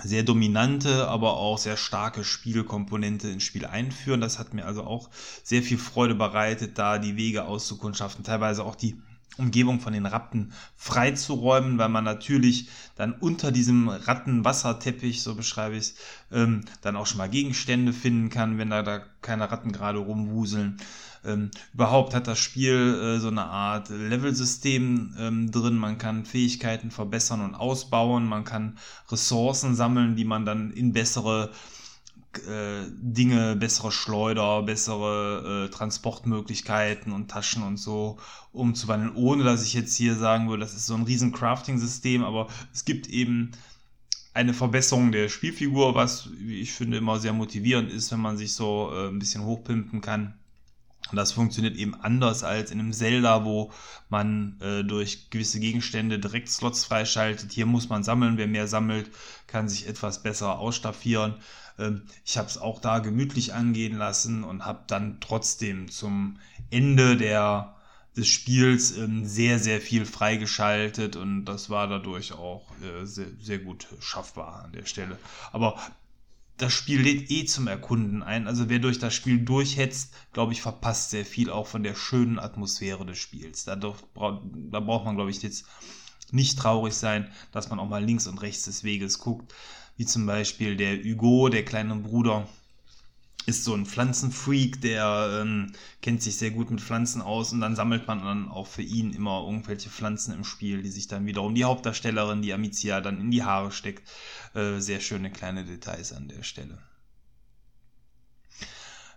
sehr 0.02 0.24
dominante, 0.24 1.08
aber 1.08 1.38
auch 1.38 1.58
sehr 1.58 1.78
starke 1.78 2.24
Spielkomponente 2.24 3.30
ins 3.30 3.44
Spiel 3.44 3.66
einführen. 3.66 4.22
Das 4.22 4.40
hat 4.40 4.54
mir 4.54 4.66
also 4.66 4.84
auch 4.84 5.10
sehr 5.44 5.62
viel 5.62 5.78
Freude 5.78 6.16
bereitet, 6.16 6.78
da 6.78 6.98
die 6.98 7.16
Wege 7.16 7.46
auszukundschaften, 7.46 8.24
teilweise 8.24 8.64
auch 8.64 8.76
die 8.76 8.98
Umgebung 9.38 9.80
von 9.80 9.94
den 9.94 10.06
Ratten 10.06 10.54
freizuräumen, 10.76 11.78
weil 11.78 11.90
man 11.90 12.04
natürlich 12.04 12.70
dann 12.96 13.14
unter 13.14 13.52
diesem 13.52 13.90
Rattenwasserteppich, 13.90 15.24
so 15.24 15.36
beschreibe 15.36 15.76
ich 15.76 15.82
es, 15.82 15.96
ähm, 16.32 16.62
dann 16.82 16.96
auch 16.96 17.08
schon 17.08 17.18
mal 17.18 17.30
Gegenstände 17.30 17.94
finden 17.94 18.30
kann, 18.30 18.58
wenn 18.58 18.70
da, 18.70 18.84
da 18.84 19.00
keine 19.22 19.52
Ratten 19.52 19.72
gerade 19.72 20.00
rumwuseln. 20.00 20.78
Ähm, 21.26 21.52
überhaupt 21.74 22.14
hat 22.14 22.28
das 22.28 22.40
Spiel 22.40 23.16
äh, 23.16 23.20
so 23.20 23.30
eine 23.30 23.46
Art 23.46 23.90
Levelsystem 23.90 25.16
ähm, 25.18 25.52
drin. 25.52 25.76
Man 25.78 25.98
kann 25.98 26.26
Fähigkeiten 26.26 26.92
verbessern 26.92 27.42
und 27.42 27.56
ausbauen. 27.56 28.26
Man 28.26 28.44
kann 28.44 28.78
Ressourcen 29.10 29.76
sammeln, 29.76 30.16
die 30.16 30.26
man 30.26 30.46
dann 30.46 30.72
in 30.72 30.94
bessere 30.94 31.52
äh, 32.48 32.88
Dinge, 32.90 33.56
bessere 33.56 33.92
Schleuder, 33.92 34.64
bessere 34.64 35.66
äh, 35.66 35.70
Transportmöglichkeiten 35.70 37.12
und 37.12 37.30
Taschen 37.30 37.64
und 37.64 37.78
so 37.78 38.18
umzuwandeln, 38.52 39.16
ohne 39.16 39.44
dass 39.44 39.66
ich 39.66 39.74
jetzt 39.74 39.96
hier 39.96 40.16
sagen 40.16 40.50
würde, 40.50 40.62
das 40.62 40.74
ist 40.74 40.88
so 40.88 40.96
ein 40.96 41.04
riesen 41.04 41.32
Crafting-System, 41.32 42.24
aber 42.24 42.48
es 42.74 42.86
gibt 42.86 43.08
eben 43.08 43.52
eine 44.34 44.54
Verbesserung 44.54 45.12
der 45.12 45.30
Spielfigur, 45.30 45.94
was 45.94 46.30
ich 46.48 46.72
finde 46.72 46.98
immer 46.98 47.20
sehr 47.20 47.34
motivierend 47.34 47.92
ist, 47.92 48.12
wenn 48.12 48.20
man 48.20 48.38
sich 48.38 48.54
so 48.54 48.92
äh, 48.92 49.10
ein 49.10 49.20
bisschen 49.20 49.46
hochpimpen 49.46 50.02
kann. 50.02 50.34
Und 51.14 51.18
das 51.18 51.34
funktioniert 51.34 51.76
eben 51.76 51.94
anders 51.94 52.44
als 52.44 52.72
in 52.72 52.80
einem 52.80 52.92
Zelda, 52.92 53.46
wo 53.46 53.72
man 54.10 54.60
äh, 54.62 54.84
durch 54.84 55.30
gewisse 55.30 55.60
Gegenstände 55.60 56.18
direkt 56.18 56.50
Slots 56.50 56.86
freischaltet. 56.86 57.52
Hier 57.52 57.68
muss 57.68 57.88
man 57.88 58.04
sammeln. 58.04 58.38
Wer 58.38 58.48
mehr 58.48 58.68
sammelt, 58.68 59.12
kann 59.46 59.70
sich 59.70 59.88
etwas 59.88 60.24
besser 60.24 60.58
ausstaffieren. 60.58 61.36
Ähm, 61.78 62.02
ich 62.26 62.40
habe 62.40 62.48
es 62.48 62.58
auch 62.58 62.82
da 62.82 62.98
gemütlich 62.98 63.54
angehen 63.54 63.96
lassen 63.96 64.44
und 64.44 64.66
habe 64.66 64.86
dann 64.88 65.20
trotzdem 65.20 65.88
zum 65.92 66.40
Ende 66.72 67.16
der, 67.16 67.76
des 68.18 68.28
Spiels 68.28 68.98
ähm, 68.98 69.24
sehr, 69.28 69.60
sehr 69.60 69.82
viel 69.82 70.08
freigeschaltet 70.08 71.16
und 71.16 71.46
das 71.46 71.70
war 71.70 71.88
dadurch 71.88 72.34
auch 72.34 72.72
äh, 72.82 73.06
sehr, 73.06 73.28
sehr 73.40 73.60
gut 73.60 73.86
schaffbar 74.00 74.64
an 74.64 74.72
der 74.72 74.86
Stelle. 74.86 75.20
Aber 75.52 75.78
das 76.58 76.74
Spiel 76.74 77.02
lädt 77.02 77.32
eh 77.32 77.46
zum 77.46 77.68
Erkunden 77.68 78.24
ein. 78.24 78.48
Also 78.48 78.70
wer 78.70 78.80
durch 78.80 79.00
das 79.00 79.14
Spiel 79.14 79.40
durchhetzt, 79.40 80.14
glaube 80.34 80.54
ich, 80.54 80.62
verpasst 80.62 81.10
sehr 81.10 81.26
viel 81.26 81.50
auch 81.50 81.68
von 81.68 81.84
der 81.84 81.96
schönen 81.96 82.40
Atmosphäre 82.40 83.06
des 83.06 83.18
Spiels. 83.18 83.66
Da, 83.66 83.76
doch, 83.76 83.98
da 84.16 84.80
braucht 84.80 85.06
man, 85.06 85.16
glaube 85.16 85.32
ich, 85.32 85.42
jetzt 85.42 85.66
nicht 86.32 86.58
traurig 86.58 86.94
sein, 86.94 87.32
dass 87.52 87.70
man 87.70 87.80
auch 87.80 87.90
mal 87.90 88.04
links 88.04 88.28
und 88.28 88.42
rechts 88.42 88.66
des 88.66 88.84
Weges 88.84 89.20
guckt. 89.20 89.54
Wie 89.98 90.06
zum 90.06 90.26
Beispiel 90.26 90.76
der 90.76 90.98
Hugo, 91.04 91.50
der 91.50 91.66
kleine 91.66 91.96
Bruder, 91.96 92.48
ist 93.46 93.64
so 93.64 93.74
ein 93.74 93.86
Pflanzenfreak, 93.86 94.82
der 94.82 95.42
ähm, 95.42 95.74
kennt 96.02 96.22
sich 96.22 96.38
sehr 96.38 96.52
gut 96.52 96.72
mit 96.72 96.82
Pflanzen 96.82 97.22
aus 97.22 97.52
und 97.52 97.62
dann 97.62 97.76
sammelt 97.76 98.08
man 98.08 98.24
dann 98.24 98.50
auch 98.50 98.68
für 98.68 98.82
ihn 98.82 99.14
immer 99.14 99.44
irgendwelche 99.46 99.90
Pflanzen 99.90 100.34
im 100.34 100.44
Spiel, 100.44 100.82
die 100.82 100.92
sich 100.92 101.08
dann 101.08 101.26
wiederum 101.26 101.56
die 101.56 101.66
Hauptdarstellerin, 101.66 102.42
die 102.42 102.54
Amicia, 102.54 103.02
dann 103.02 103.20
in 103.20 103.32
die 103.32 103.44
Haare 103.44 103.72
steckt. 103.72 104.10
Äh, 104.54 104.80
sehr 104.80 105.00
schöne 105.00 105.32
kleine 105.32 105.66
Details 105.66 106.14
an 106.14 106.28
der 106.28 106.44
Stelle. 106.44 106.78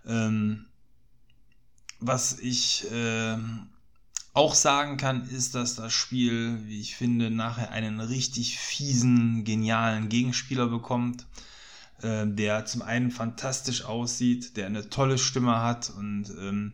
Ähm, 0.07 0.67
was 2.01 2.39
ich 2.41 2.91
äh, 2.91 3.37
auch 4.35 4.55
sagen 4.55 4.97
kann, 4.97 5.29
ist, 5.31 5.55
dass 5.55 5.77
das 5.77 5.93
Spiel, 5.93 6.61
wie 6.67 6.81
ich 6.81 6.97
finde, 6.97 7.31
nachher 7.31 7.71
einen 7.71 8.01
richtig 8.01 8.59
fiesen, 8.59 9.45
genialen 9.45 10.09
Gegenspieler 10.09 10.67
bekommt 10.67 11.27
äh, 12.03 12.27
der 12.27 12.65
zum 12.67 12.83
einen 12.83 13.11
fantastisch 13.11 13.85
aussieht, 13.85 14.57
der 14.57 14.67
eine 14.67 14.89
tolle 14.91 15.19
Stimme 15.19 15.63
hat 15.63 15.91
und 15.91 16.31
ähm, 16.39 16.73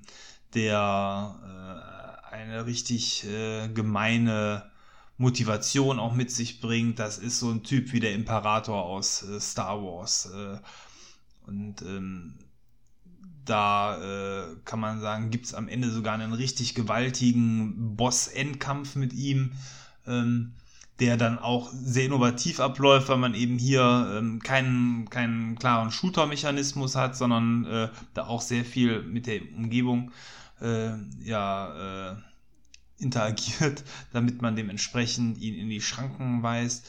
der 0.54 2.22
äh, 2.30 2.34
eine 2.34 2.66
richtig 2.66 3.24
äh, 3.26 3.68
gemeine 3.68 4.70
Motivation 5.18 5.98
auch 5.98 6.14
mit 6.14 6.30
sich 6.30 6.60
bringt. 6.60 6.98
Das 6.98 7.18
ist 7.18 7.38
so 7.38 7.50
ein 7.50 7.62
Typ 7.62 7.92
wie 7.92 8.00
der 8.00 8.14
Imperator 8.14 8.84
aus 8.84 9.22
äh, 9.22 9.40
Star 9.40 9.82
Wars. 9.82 10.30
Äh, 10.34 10.58
und 11.46 11.82
ähm, 11.82 12.34
da 13.44 13.98
äh, 14.42 14.56
kann 14.64 14.80
man 14.80 15.00
sagen, 15.00 15.30
gibt 15.30 15.46
es 15.46 15.54
am 15.54 15.68
Ende 15.68 15.90
sogar 15.90 16.14
einen 16.14 16.32
richtig 16.32 16.74
gewaltigen 16.74 17.96
Boss-Endkampf 17.96 18.94
mit 18.94 19.12
ihm. 19.12 19.52
Ähm, 20.06 20.54
der 21.00 21.16
dann 21.16 21.38
auch 21.38 21.70
sehr 21.72 22.06
innovativ 22.06 22.60
abläuft, 22.60 23.08
weil 23.08 23.18
man 23.18 23.34
eben 23.34 23.58
hier 23.58 24.12
ähm, 24.16 24.40
keinen, 24.40 25.08
keinen 25.10 25.58
klaren 25.58 25.90
Shooter-Mechanismus 25.90 26.94
hat, 26.94 27.16
sondern 27.16 27.64
äh, 27.64 27.88
da 28.14 28.26
auch 28.26 28.40
sehr 28.40 28.64
viel 28.64 29.02
mit 29.02 29.26
der 29.26 29.40
Umgebung 29.56 30.12
äh, 30.60 30.90
ja, 31.22 32.12
äh, 32.12 32.16
interagiert, 32.98 33.84
damit 34.12 34.42
man 34.42 34.54
dementsprechend 34.54 35.38
ihn 35.38 35.54
in 35.54 35.70
die 35.70 35.80
Schranken 35.80 36.42
weist. 36.42 36.86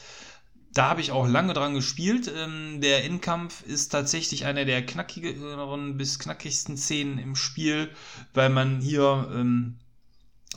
Da 0.72 0.88
habe 0.88 1.00
ich 1.00 1.12
auch 1.12 1.26
lange 1.26 1.52
dran 1.52 1.74
gespielt. 1.74 2.30
Ähm, 2.36 2.80
der 2.80 3.04
Endkampf 3.04 3.62
ist 3.62 3.90
tatsächlich 3.90 4.44
eine 4.44 4.66
der 4.66 4.84
knackigeren 4.84 5.96
bis 5.96 6.18
knackigsten 6.18 6.76
Szenen 6.76 7.18
im 7.18 7.36
Spiel, 7.36 7.90
weil 8.34 8.50
man 8.50 8.80
hier 8.80 9.30
ähm, 9.32 9.76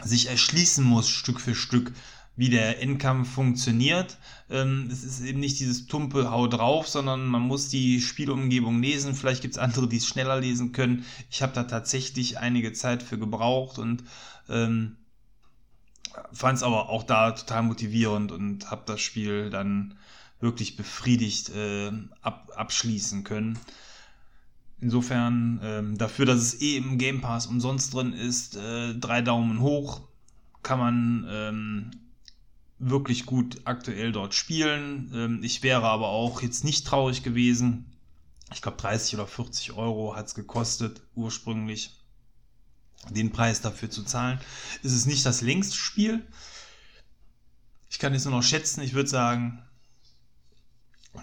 sich 0.03 0.29
erschließen 0.29 0.83
muss, 0.83 1.09
Stück 1.09 1.39
für 1.39 1.55
Stück 1.55 1.91
wie 2.37 2.49
der 2.49 2.81
Endkampf 2.81 3.33
funktioniert. 3.33 4.17
Ähm, 4.49 4.87
es 4.91 5.03
ist 5.03 5.21
eben 5.21 5.39
nicht 5.39 5.59
dieses 5.59 5.87
tumpe 5.87 6.31
Hau 6.31 6.47
drauf, 6.47 6.87
sondern 6.87 7.25
man 7.25 7.41
muss 7.41 7.67
die 7.67 7.99
Spielumgebung 7.99 8.81
lesen. 8.81 9.15
Vielleicht 9.15 9.41
gibt 9.41 9.55
es 9.55 9.59
andere, 9.59 9.89
die 9.89 9.97
es 9.97 10.07
schneller 10.07 10.39
lesen 10.39 10.71
können. 10.71 11.03
Ich 11.31 11.41
habe 11.41 11.53
da 11.53 11.63
tatsächlich 11.63 12.37
einige 12.37 12.73
Zeit 12.73 13.01
für 13.03 13.17
gebraucht 13.17 13.79
und 13.79 14.03
ähm, 14.49 14.97
fand 16.31 16.57
es 16.57 16.63
aber 16.63 16.89
auch 16.89 17.03
da 17.03 17.31
total 17.31 17.63
motivierend 17.63 18.31
und 18.31 18.69
habe 18.69 18.83
das 18.85 19.01
Spiel 19.01 19.49
dann 19.49 19.95
wirklich 20.39 20.77
befriedigt 20.77 21.49
äh, 21.49 21.91
ab, 22.21 22.51
abschließen 22.55 23.23
können. 23.23 23.57
Insofern 24.79 25.59
ähm, 25.63 25.97
dafür, 25.97 26.27
dass 26.27 26.37
es 26.37 26.61
eh 26.61 26.77
im 26.77 26.99
Game 26.99 27.21
Pass 27.21 27.47
umsonst 27.47 27.95
drin 27.95 28.13
ist, 28.13 28.55
äh, 28.57 28.93
drei 28.93 29.23
Daumen 29.23 29.59
hoch. 29.59 30.01
Kann 30.61 30.77
man 30.77 31.27
ähm, 31.27 31.91
wirklich 32.79 33.25
gut 33.25 33.61
aktuell 33.65 34.11
dort 34.11 34.33
spielen. 34.33 35.11
Ähm, 35.13 35.39
ich 35.43 35.63
wäre 35.63 35.83
aber 35.83 36.09
auch 36.09 36.41
jetzt 36.41 36.63
nicht 36.63 36.85
traurig 36.85 37.23
gewesen. 37.23 37.85
Ich 38.53 38.61
glaube 38.61 38.77
30 38.77 39.15
oder 39.15 39.27
40 39.27 39.73
Euro 39.73 40.15
hat 40.15 40.27
es 40.27 40.35
gekostet 40.35 41.01
ursprünglich 41.15 41.91
den 43.09 43.31
Preis 43.31 43.61
dafür 43.61 43.89
zu 43.89 44.03
zahlen. 44.03 44.39
Es 44.83 44.93
ist 44.93 45.05
nicht 45.05 45.25
das 45.25 45.41
längste 45.41 45.75
Spiel. 45.75 46.25
Ich 47.89 47.99
kann 47.99 48.13
jetzt 48.13 48.25
nur 48.25 48.35
noch 48.35 48.43
schätzen, 48.43 48.81
ich 48.81 48.93
würde 48.93 49.09
sagen, 49.09 49.59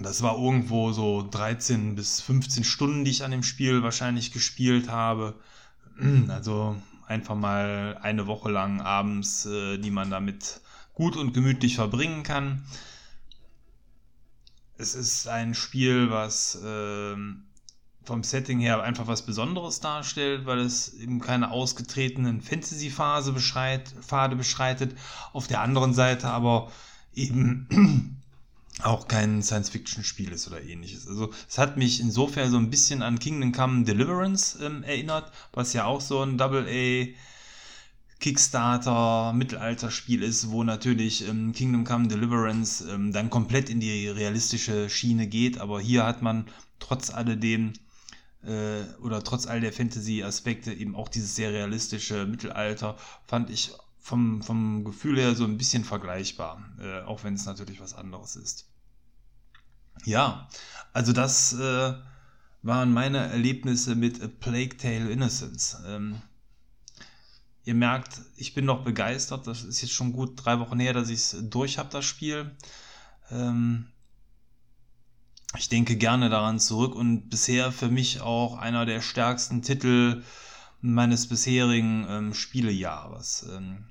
das 0.01 0.23
war 0.23 0.37
irgendwo 0.37 0.93
so 0.93 1.27
13 1.31 1.95
bis 1.95 2.21
15 2.21 2.64
Stunden, 2.64 3.05
die 3.05 3.11
ich 3.11 3.23
an 3.23 3.31
dem 3.31 3.43
Spiel 3.43 3.83
wahrscheinlich 3.83 4.33
gespielt 4.33 4.88
habe. 4.88 5.35
Also 6.29 6.77
einfach 7.07 7.37
mal 7.37 7.99
eine 8.03 8.27
Woche 8.27 8.51
lang 8.51 8.81
abends, 8.81 9.47
äh, 9.47 9.79
die 9.79 9.90
man 9.90 10.11
damit 10.11 10.61
gut 10.95 11.17
und 11.17 11.33
gemütlich 11.33 11.75
verbringen 11.77 12.23
kann. 12.23 12.65
Es 14.77 14.95
ist 14.95 15.29
ein 15.29 15.55
Spiel, 15.55 16.11
was 16.11 16.57
äh, 16.57 17.17
vom 18.05 18.23
Setting 18.23 18.61
her 18.61 18.83
einfach 18.83 19.07
was 19.07 19.23
Besonderes 19.23 19.81
darstellt, 19.81 20.47
weil 20.47 20.59
es 20.61 20.95
eben 20.95 21.21
keine 21.21 21.51
ausgetretenen 21.51 22.41
Fantasy-Phase 22.41 23.33
beschreit, 23.33 23.95
Pfade 24.01 24.37
beschreitet. 24.37 24.97
Auf 25.33 25.47
der 25.47 25.61
anderen 25.61 25.95
Seite 25.95 26.29
aber 26.29 26.71
eben 27.15 28.21
auch 28.83 29.09
kein 29.09 29.43
Science-Fiction-Spiel 29.43 30.33
ist 30.33 30.49
oder 30.49 30.63
ähnliches. 30.63 31.07
Also 31.07 31.33
es 31.49 31.59
hat 31.59 31.77
mich 31.77 32.01
insofern 32.01 32.51
so 32.51 32.59
ein 32.59 32.71
bisschen 32.71 33.03
an 33.03 33.19
Kingdom 33.19 33.53
Come 33.53 33.85
Deliverance 33.85 34.59
ähm, 34.61 34.83
erinnert, 34.83 35.33
was 35.53 35.73
ja 35.73 35.85
auch 35.85 36.01
so 36.01 36.23
ein 36.23 36.37
Double-A 36.37 37.07
Kickstarter 37.07 37.34
Mittelalterspiel 39.35 40.23
ist, 40.23 40.51
wo 40.51 40.65
natürlich 40.65 41.29
ähm, 41.29 41.53
Kingdom 41.53 41.85
Come 41.85 42.09
Deliverance 42.09 42.85
ähm, 42.89 43.13
dann 43.13 43.31
komplett 43.31 43.69
in 43.69 43.81
die 43.81 44.09
realistische 44.09 44.89
Schiene 44.89 45.27
geht, 45.27 45.59
aber 45.59 45.81
hier 45.81 46.07
hat 46.07 46.23
man 46.23 46.47
trotz 46.79 47.11
alledem 47.11 47.75
äh, 48.43 48.83
oder 49.03 49.23
trotz 49.23 49.47
all 49.47 49.61
der 49.61 49.73
Fantasy-Aspekte 49.73 50.73
eben 50.73 50.95
auch 50.97 51.09
dieses 51.09 51.35
sehr 51.35 51.53
realistische 51.53 52.27
Mittelalter, 52.27 52.97
fand 53.27 53.51
ich 53.51 53.73
vom, 54.01 54.43
vom 54.43 54.85
Gefühl 54.85 55.19
her 55.19 55.35
so 55.35 55.45
ein 55.45 55.57
bisschen 55.57 55.85
vergleichbar, 55.85 56.63
äh, 56.81 57.03
auch 57.03 57.25
wenn 57.25 57.35
es 57.35 57.47
natürlich 57.47 57.81
was 57.81 57.95
anderes 57.95 58.37
ist. 58.37 58.69
Ja, 60.05 60.49
also 60.93 61.13
das 61.13 61.55
äh, 61.55 61.95
waren 62.63 62.93
meine 62.93 63.19
Erlebnisse 63.19 63.95
mit 63.95 64.23
A 64.23 64.29
Plague 64.29 64.77
Tale 64.77 65.11
Innocence. 65.11 65.79
Ähm, 65.87 66.21
Ihr 67.64 67.74
merkt, 67.74 68.20
ich 68.37 68.55
bin 68.55 68.66
noch 68.66 68.85
begeistert. 68.85 69.46
Das 69.46 69.62
ist 69.64 69.81
jetzt 69.81 69.92
schon 69.92 70.12
gut 70.12 70.33
drei 70.37 70.59
Wochen 70.61 70.79
her, 70.79 70.92
dass 70.92 71.09
ich 71.09 71.20
es 71.20 71.37
durch 71.42 71.79
habe, 71.79 71.88
das 71.90 72.05
Spiel. 72.05 72.55
Ähm 73.31 73.87
ich 75.57 75.68
denke 75.68 75.96
gerne 75.96 76.31
daran 76.31 76.59
zurück 76.59 76.94
und 76.94 77.29
bisher 77.29 77.70
für 77.70 77.88
mich 77.88 78.20
auch 78.20 78.59
einer 78.59 78.87
der 78.87 79.00
stärksten 79.00 79.62
Titel 79.62 80.24
meines 80.81 81.29
bisherigen 81.29 82.07
ähm, 82.09 82.35
Spielejahres. 82.35 83.46
Ähm 83.50 83.87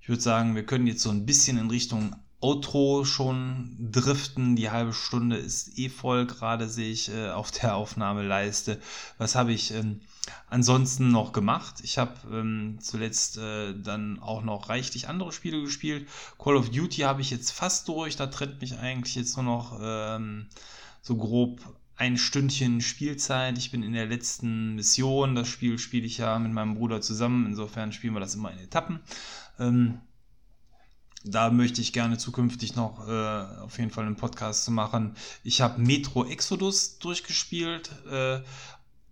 Ich 0.00 0.08
würde 0.08 0.22
sagen, 0.22 0.54
wir 0.54 0.66
können 0.66 0.86
jetzt 0.86 1.02
so 1.02 1.10
ein 1.10 1.26
bisschen 1.26 1.58
in 1.58 1.70
Richtung 1.70 2.16
Outro 2.40 3.04
schon 3.04 3.76
driften. 3.78 4.56
Die 4.56 4.70
halbe 4.70 4.92
Stunde 4.92 5.36
ist 5.36 5.78
eh 5.78 5.88
voll, 5.88 6.26
gerade 6.26 6.68
sehe 6.68 6.90
ich 6.90 7.10
äh, 7.10 7.30
auf 7.30 7.50
der 7.50 7.76
Aufnahmeleiste. 7.76 8.80
Was 9.18 9.34
habe 9.34 9.52
ich 9.52 9.72
ähm, 9.72 10.00
ansonsten 10.48 11.10
noch 11.10 11.32
gemacht? 11.32 11.76
Ich 11.82 11.98
habe 11.98 12.14
ähm, 12.32 12.78
zuletzt 12.80 13.38
äh, 13.38 13.74
dann 13.74 14.18
auch 14.20 14.42
noch 14.42 14.68
reichlich 14.68 15.08
andere 15.08 15.32
Spiele 15.32 15.62
gespielt. 15.62 16.08
Call 16.38 16.56
of 16.56 16.70
Duty 16.70 17.02
habe 17.02 17.20
ich 17.20 17.30
jetzt 17.30 17.50
fast 17.50 17.88
durch. 17.88 18.16
Da 18.16 18.26
trennt 18.26 18.60
mich 18.60 18.78
eigentlich 18.78 19.14
jetzt 19.14 19.36
nur 19.36 19.44
noch 19.44 19.78
ähm, 19.82 20.46
so 21.02 21.16
grob 21.16 21.60
ein 21.96 22.18
Stündchen 22.18 22.80
Spielzeit. 22.80 23.56
Ich 23.58 23.70
bin 23.70 23.82
in 23.82 23.92
der 23.92 24.06
letzten 24.06 24.74
Mission. 24.74 25.34
Das 25.34 25.48
Spiel 25.48 25.78
spiele 25.78 26.06
ich 26.06 26.18
ja 26.18 26.38
mit 26.38 26.52
meinem 26.52 26.74
Bruder 26.74 27.00
zusammen. 27.00 27.46
Insofern 27.46 27.92
spielen 27.92 28.14
wir 28.14 28.20
das 28.20 28.34
immer 28.34 28.50
in 28.50 28.58
Etappen. 28.58 29.00
Ähm, 29.58 30.00
da 31.26 31.50
möchte 31.50 31.80
ich 31.80 31.94
gerne 31.94 32.18
zukünftig 32.18 32.76
noch 32.76 33.08
äh, 33.08 33.62
auf 33.62 33.78
jeden 33.78 33.90
Fall 33.90 34.04
einen 34.04 34.16
Podcast 34.16 34.64
zu 34.64 34.70
machen. 34.70 35.16
Ich 35.42 35.62
habe 35.62 35.80
Metro 35.80 36.26
Exodus 36.26 36.98
durchgespielt. 36.98 37.90
Äh, 38.10 38.40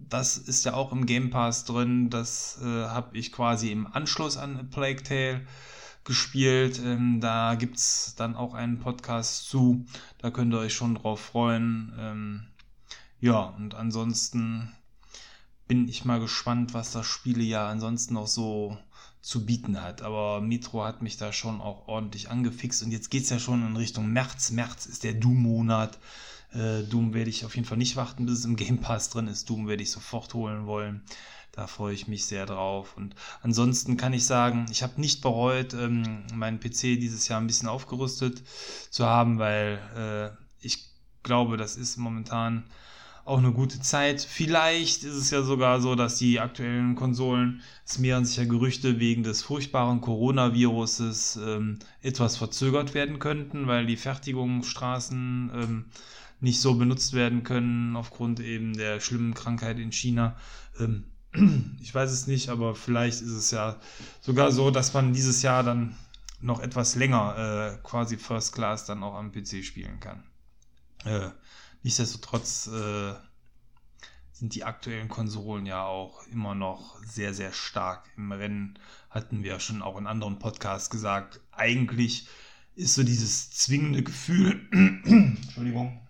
das 0.08 0.38
ist 0.38 0.64
ja 0.64 0.74
auch 0.74 0.92
im 0.92 1.06
Game 1.06 1.30
Pass 1.30 1.64
drin. 1.64 2.10
Das 2.10 2.58
äh, 2.62 2.86
habe 2.86 3.16
ich 3.16 3.32
quasi 3.32 3.70
im 3.70 3.86
Anschluss 3.86 4.36
an 4.36 4.56
A 4.56 4.62
Plague 4.62 5.02
Tale 5.02 5.46
gespielt. 6.04 6.80
Ähm, 6.84 7.20
da 7.20 7.54
gibt 7.54 7.76
es 7.76 8.14
dann 8.16 8.36
auch 8.36 8.54
einen 8.54 8.80
Podcast 8.80 9.48
zu. 9.48 9.84
Da 10.18 10.30
könnt 10.30 10.52
ihr 10.52 10.58
euch 10.58 10.74
schon 10.74 10.94
drauf 10.94 11.20
freuen. 11.20 11.92
Ähm, 11.98 12.46
ja, 13.20 13.40
und 13.40 13.74
ansonsten 13.74 14.72
bin 15.68 15.88
ich 15.88 16.04
mal 16.04 16.20
gespannt, 16.20 16.74
was 16.74 16.92
das 16.92 17.06
Spiele 17.06 17.42
ja 17.42 17.68
ansonsten 17.68 18.14
noch 18.14 18.26
so 18.26 18.76
zu 19.20 19.46
bieten 19.46 19.80
hat. 19.80 20.02
Aber 20.02 20.40
Metro 20.40 20.84
hat 20.84 21.02
mich 21.02 21.16
da 21.16 21.32
schon 21.32 21.60
auch 21.60 21.86
ordentlich 21.86 22.30
angefixt 22.30 22.82
und 22.82 22.90
jetzt 22.90 23.10
geht 23.10 23.22
es 23.22 23.30
ja 23.30 23.38
schon 23.38 23.64
in 23.64 23.76
Richtung 23.76 24.08
März. 24.12 24.50
März 24.50 24.86
ist 24.86 25.04
der 25.04 25.14
Doom-Monat. 25.14 25.98
Äh, 26.54 26.82
Doom 26.82 27.14
werde 27.14 27.30
ich 27.30 27.44
auf 27.44 27.54
jeden 27.56 27.66
Fall 27.66 27.78
nicht 27.78 27.96
warten, 27.96 28.26
bis 28.26 28.40
es 28.40 28.44
im 28.44 28.56
Game 28.56 28.78
Pass 28.78 29.10
drin 29.10 29.26
ist. 29.26 29.48
Doom 29.48 29.68
werde 29.68 29.82
ich 29.82 29.90
sofort 29.90 30.34
holen 30.34 30.66
wollen. 30.66 31.02
Da 31.52 31.66
freue 31.66 31.92
ich 31.94 32.08
mich 32.08 32.24
sehr 32.24 32.46
drauf. 32.46 32.96
Und 32.96 33.14
ansonsten 33.42 33.98
kann 33.98 34.14
ich 34.14 34.24
sagen, 34.24 34.66
ich 34.70 34.82
habe 34.82 35.00
nicht 35.00 35.20
bereut, 35.20 35.74
ähm, 35.74 36.24
meinen 36.34 36.60
PC 36.60 36.98
dieses 36.98 37.28
Jahr 37.28 37.40
ein 37.40 37.46
bisschen 37.46 37.68
aufgerüstet 37.68 38.42
zu 38.90 39.04
haben, 39.04 39.38
weil 39.38 39.78
äh, 39.94 40.66
ich 40.66 40.88
glaube, 41.22 41.58
das 41.58 41.76
ist 41.76 41.98
momentan 41.98 42.64
auch 43.24 43.38
eine 43.38 43.52
gute 43.52 43.80
Zeit. 43.80 44.20
Vielleicht 44.22 45.04
ist 45.04 45.14
es 45.14 45.30
ja 45.30 45.42
sogar 45.42 45.80
so, 45.80 45.94
dass 45.94 46.16
die 46.16 46.40
aktuellen 46.40 46.96
Konsolen, 46.96 47.62
es 47.86 47.98
mehren 47.98 48.24
sich 48.24 48.36
ja 48.36 48.44
Gerüchte 48.44 48.98
wegen 48.98 49.22
des 49.22 49.42
furchtbaren 49.42 50.00
Coronaviruses, 50.00 51.36
ähm, 51.36 51.78
etwas 52.00 52.36
verzögert 52.36 52.94
werden 52.94 53.18
könnten, 53.18 53.66
weil 53.68 53.86
die 53.86 53.96
Fertigungsstraßen 53.96 55.50
ähm, 55.54 55.84
nicht 56.42 56.60
so 56.60 56.74
benutzt 56.74 57.14
werden 57.14 57.44
können 57.44 57.96
aufgrund 57.96 58.40
eben 58.40 58.74
der 58.74 59.00
schlimmen 59.00 59.34
Krankheit 59.34 59.78
in 59.78 59.92
China. 59.92 60.36
Ähm, 60.78 61.04
ich 61.80 61.94
weiß 61.94 62.10
es 62.10 62.26
nicht, 62.26 62.48
aber 62.50 62.74
vielleicht 62.74 63.22
ist 63.22 63.30
es 63.30 63.50
ja 63.50 63.80
sogar 64.20 64.52
so, 64.52 64.70
dass 64.70 64.92
man 64.92 65.12
dieses 65.12 65.42
Jahr 65.42 65.62
dann 65.62 65.96
noch 66.40 66.60
etwas 66.60 66.96
länger 66.96 67.78
äh, 67.78 67.78
quasi 67.82 68.16
First 68.16 68.52
Class 68.54 68.84
dann 68.84 69.02
auch 69.02 69.14
am 69.14 69.32
PC 69.32 69.64
spielen 69.64 70.00
kann. 70.00 70.24
Äh, 71.04 71.30
Nichtsdestotrotz 71.82 72.68
äh, 72.68 73.14
sind 74.32 74.54
die 74.54 74.64
aktuellen 74.64 75.08
Konsolen 75.08 75.66
ja 75.66 75.84
auch 75.84 76.24
immer 76.28 76.54
noch 76.54 77.02
sehr, 77.04 77.34
sehr 77.34 77.52
stark 77.52 78.08
im 78.16 78.30
Rennen. 78.30 78.78
Hatten 79.10 79.42
wir 79.42 79.52
ja 79.52 79.60
schon 79.60 79.82
auch 79.82 79.98
in 79.98 80.06
anderen 80.06 80.38
Podcasts 80.38 80.90
gesagt. 80.90 81.40
Eigentlich 81.50 82.28
ist 82.76 82.94
so 82.94 83.02
dieses 83.02 83.50
zwingende 83.50 84.02
Gefühl, 84.02 84.66
Entschuldigung, 84.72 86.01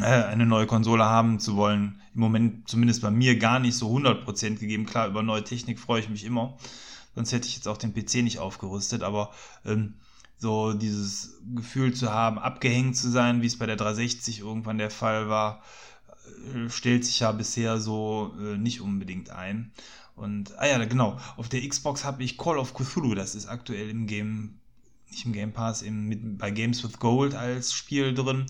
eine 0.00 0.46
neue 0.46 0.66
Konsole 0.66 1.04
haben 1.04 1.38
zu 1.38 1.56
wollen, 1.56 2.00
im 2.14 2.20
Moment 2.20 2.68
zumindest 2.68 3.02
bei 3.02 3.10
mir 3.10 3.38
gar 3.38 3.58
nicht 3.58 3.76
so 3.76 3.94
100% 3.94 4.58
gegeben. 4.58 4.86
Klar, 4.86 5.08
über 5.08 5.22
neue 5.22 5.44
Technik 5.44 5.78
freue 5.78 6.00
ich 6.00 6.08
mich 6.08 6.24
immer. 6.24 6.56
Sonst 7.14 7.32
hätte 7.32 7.46
ich 7.46 7.56
jetzt 7.56 7.68
auch 7.68 7.76
den 7.76 7.92
PC 7.94 8.16
nicht 8.16 8.38
aufgerüstet. 8.38 9.02
Aber 9.02 9.30
ähm, 9.64 9.94
so 10.38 10.72
dieses 10.72 11.38
Gefühl 11.54 11.94
zu 11.94 12.12
haben, 12.12 12.38
abgehängt 12.38 12.96
zu 12.96 13.10
sein, 13.10 13.42
wie 13.42 13.46
es 13.46 13.58
bei 13.58 13.66
der 13.66 13.76
360 13.76 14.40
irgendwann 14.40 14.78
der 14.78 14.90
Fall 14.90 15.28
war, 15.28 15.62
äh, 16.54 16.68
stellt 16.68 17.04
sich 17.04 17.20
ja 17.20 17.32
bisher 17.32 17.78
so 17.78 18.34
äh, 18.40 18.56
nicht 18.58 18.80
unbedingt 18.80 19.30
ein. 19.30 19.72
Und, 20.14 20.58
ah 20.58 20.66
ja, 20.66 20.84
genau, 20.84 21.18
auf 21.36 21.48
der 21.48 21.66
Xbox 21.66 22.04
habe 22.04 22.22
ich 22.22 22.36
Call 22.36 22.58
of 22.58 22.74
Cthulhu, 22.74 23.14
das 23.14 23.34
ist 23.34 23.46
aktuell 23.46 23.88
im 23.88 24.06
Game, 24.06 24.58
nicht 25.12 25.26
im 25.26 25.32
Game 25.32 25.52
Pass, 25.52 25.82
im, 25.82 26.08
mit, 26.08 26.38
bei 26.38 26.50
Games 26.50 26.82
with 26.82 26.98
Gold 26.98 27.34
als 27.34 27.72
Spiel 27.72 28.14
drin. 28.14 28.46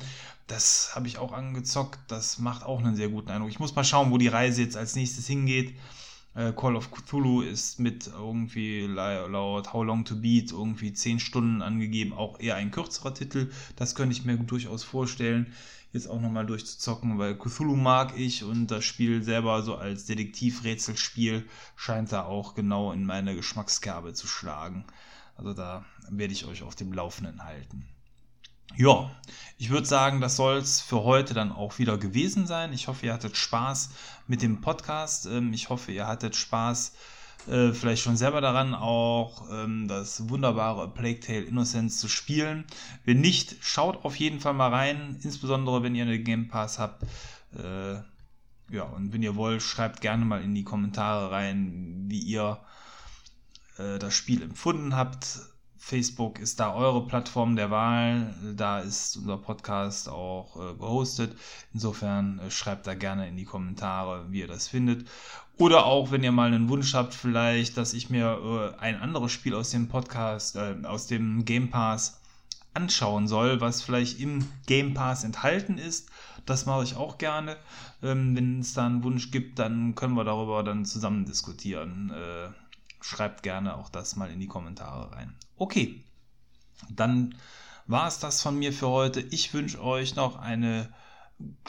Das 0.46 0.92
habe 0.94 1.07
ich 1.07 1.18
auch 1.18 1.33
angezockt, 1.33 1.98
das 2.09 2.38
macht 2.38 2.64
auch 2.64 2.79
einen 2.79 2.96
sehr 2.96 3.09
guten 3.09 3.31
Eindruck. 3.31 3.51
Ich 3.51 3.61
muss 3.61 3.75
mal 3.75 3.85
schauen, 3.85 4.11
wo 4.11 4.18
die 4.18 4.29
Reise 4.29 4.62
jetzt 4.62 4.77
als 4.77 4.96
nächstes 4.96 5.27
hingeht. 5.27 5.75
Äh, 6.35 6.53
Call 6.53 6.77
of 6.77 6.90
Cthulhu 6.90 7.42
ist 7.42 7.79
mit 7.79 8.07
irgendwie 8.07 8.87
laut 8.87 9.72
How 9.72 9.85
Long 9.85 10.05
to 10.05 10.16
Beat 10.16 10.51
irgendwie 10.51 10.92
10 10.92 11.20
Stunden 11.20 11.62
angegeben, 11.62 12.12
auch 12.12 12.40
eher 12.40 12.57
ein 12.57 12.70
kürzerer 12.70 13.14
Titel. 13.14 13.51
Das 13.77 13.94
könnte 13.94 14.16
ich 14.16 14.25
mir 14.25 14.37
durchaus 14.38 14.83
vorstellen, 14.83 15.53
jetzt 15.92 16.09
auch 16.09 16.20
nochmal 16.20 16.46
durchzuzocken, 16.46 17.18
weil 17.18 17.37
Cthulhu 17.37 17.77
mag 17.77 18.16
ich 18.16 18.44
und 18.44 18.68
das 18.68 18.85
Spiel 18.85 19.22
selber 19.22 19.62
so 19.62 19.77
als 19.77 20.07
Detektiv-Rätselspiel 20.07 21.46
scheint 21.77 22.12
da 22.12 22.25
auch 22.25 22.55
genau 22.55 22.92
in 22.92 23.05
meine 23.05 23.35
Geschmackskerbe 23.35 24.14
zu 24.14 24.27
schlagen. 24.27 24.87
Also 25.37 25.53
da 25.55 25.85
werde 26.11 26.33
ich 26.33 26.47
euch 26.47 26.62
auf 26.62 26.75
dem 26.75 26.93
Laufenden 26.93 27.45
halten. 27.45 27.87
Ja, 28.77 29.11
ich 29.59 29.71
würde 29.71 29.87
sagen, 29.87 30.21
das 30.21 30.37
soll 30.37 30.57
es 30.57 30.81
für 30.81 31.03
heute 31.03 31.35
dann 31.35 31.53
auch 31.53 31.79
wieder 31.79 31.99
gewesen 31.99 32.47
sein. 32.47 32.73
Ich 32.73 32.88
hoffe, 32.88 33.07
ihr 33.07 33.12
hattet 33.12 33.37
Spaß 33.37 33.91
mit 34.27 34.41
dem 34.41 34.61
Podcast. 34.61 35.27
Ähm, 35.27 35.53
ich 35.53 35.69
hoffe, 35.69 35.93
ihr 35.93 36.07
hattet 36.07 36.37
Spaß 36.37 36.93
äh, 37.49 37.73
vielleicht 37.73 38.03
schon 38.03 38.17
selber 38.17 38.41
daran, 38.41 38.75
auch 38.75 39.51
ähm, 39.51 39.88
das 39.88 40.29
wunderbare 40.29 40.88
Plague 40.88 41.21
Tale 41.21 41.43
Innocence 41.43 41.99
zu 41.99 42.09
spielen. 42.09 42.65
Wenn 43.05 43.21
nicht, 43.21 43.57
schaut 43.61 44.05
auf 44.05 44.17
jeden 44.17 44.41
Fall 44.41 44.55
mal 44.55 44.71
rein, 44.71 45.19
insbesondere 45.23 45.83
wenn 45.83 45.95
ihr 45.95 46.05
eine 46.05 46.19
Game 46.19 46.49
Pass 46.49 46.79
habt. 46.79 47.03
Äh, 47.57 47.95
ja, 48.75 48.85
und 48.85 49.12
wenn 49.12 49.23
ihr 49.23 49.37
wollt, 49.37 49.62
schreibt 49.62 50.01
gerne 50.01 50.25
mal 50.25 50.43
in 50.43 50.55
die 50.55 50.65
Kommentare 50.65 51.31
rein, 51.31 52.05
wie 52.07 52.21
ihr 52.21 52.59
äh, 53.77 53.99
das 53.99 54.15
Spiel 54.15 54.43
empfunden 54.43 54.97
habt 54.97 55.41
Facebook 55.85 56.38
ist 56.38 56.61
da 56.61 56.73
eure 56.75 57.05
Plattform 57.09 57.57
der 57.57 57.73
Wahl. 57.73 58.33
Da 58.57 58.79
ist 58.79 59.16
unser 59.16 59.37
Podcast 59.37 60.09
auch 60.09 60.57
äh, 60.57 60.75
gehostet. 60.75 61.37
Insofern 61.75 62.38
äh, 62.38 62.53
schreibt 62.53 62.87
da 62.87 62.95
gerne 62.95 63.29
in 63.29 63.37
die 63.37 63.45
Kommentare, 63.45 64.25
wie 64.31 64.40
ihr 64.40 64.47
das 64.47 64.68
findet. 64.68 65.09
Oder 65.59 65.85
auch, 65.85 66.12
wenn 66.12 66.23
ihr 66.23 66.31
mal 66.31 66.47
einen 66.47 66.68
Wunsch 66.68 66.95
habt, 66.95 67.14
vielleicht, 67.14 67.77
dass 67.77 67.95
ich 67.95 68.11
mir 68.11 68.75
äh, 68.79 68.81
ein 68.81 69.01
anderes 69.01 69.33
Spiel 69.33 69.57
aus 69.57 69.71
dem 69.71 69.88
Podcast, 69.88 70.55
äh, 70.55 70.77
aus 70.85 71.09
dem 71.09 71.45
Game 71.45 71.68
Pass 71.71 72.21
anschauen 72.75 73.27
soll, 73.27 73.61
was 73.61 73.83
vielleicht 73.83 74.21
im 74.21 74.49
Game 74.66 74.95
Pass 74.95 75.25
enthalten 75.25 75.79
ist. 75.79 76.09
Das 76.47 76.64
mache 76.64 76.85
ich 76.85 76.95
auch 76.95 77.18
gerne. 77.18 77.57
Ähm, 78.05 78.37
wenn 78.37 78.61
es 78.61 78.73
da 78.75 78.87
einen 78.87 79.03
Wunsch 79.03 79.33
gibt, 79.33 79.59
dann 79.59 79.97
können 79.97 80.14
wir 80.14 80.25
darüber 80.25 80.62
dann 80.62 80.85
zusammen 80.85 81.25
diskutieren. 81.25 82.11
Äh, 82.11 82.51
schreibt 83.01 83.42
gerne 83.42 83.77
auch 83.77 83.88
das 83.88 84.14
mal 84.14 84.31
in 84.31 84.38
die 84.38 84.47
Kommentare 84.47 85.11
rein. 85.12 85.35
Okay, 85.62 86.03
dann 86.90 87.37
war 87.87 88.09
es 88.09 88.18
das 88.18 88.42
von 88.42 88.59
mir 88.59 88.72
für 88.72 88.88
heute. 88.88 89.20
Ich 89.20 89.55
wünsche 89.55 89.81
euch 89.81 90.16
noch 90.16 90.35
eine 90.35 90.92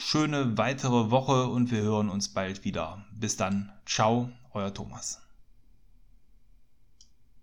schöne 0.00 0.58
weitere 0.58 1.12
Woche 1.12 1.46
und 1.46 1.70
wir 1.70 1.82
hören 1.82 2.10
uns 2.10 2.28
bald 2.28 2.64
wieder. 2.64 3.04
Bis 3.12 3.36
dann. 3.36 3.70
Ciao, 3.86 4.32
euer 4.52 4.74
Thomas. 4.74 5.23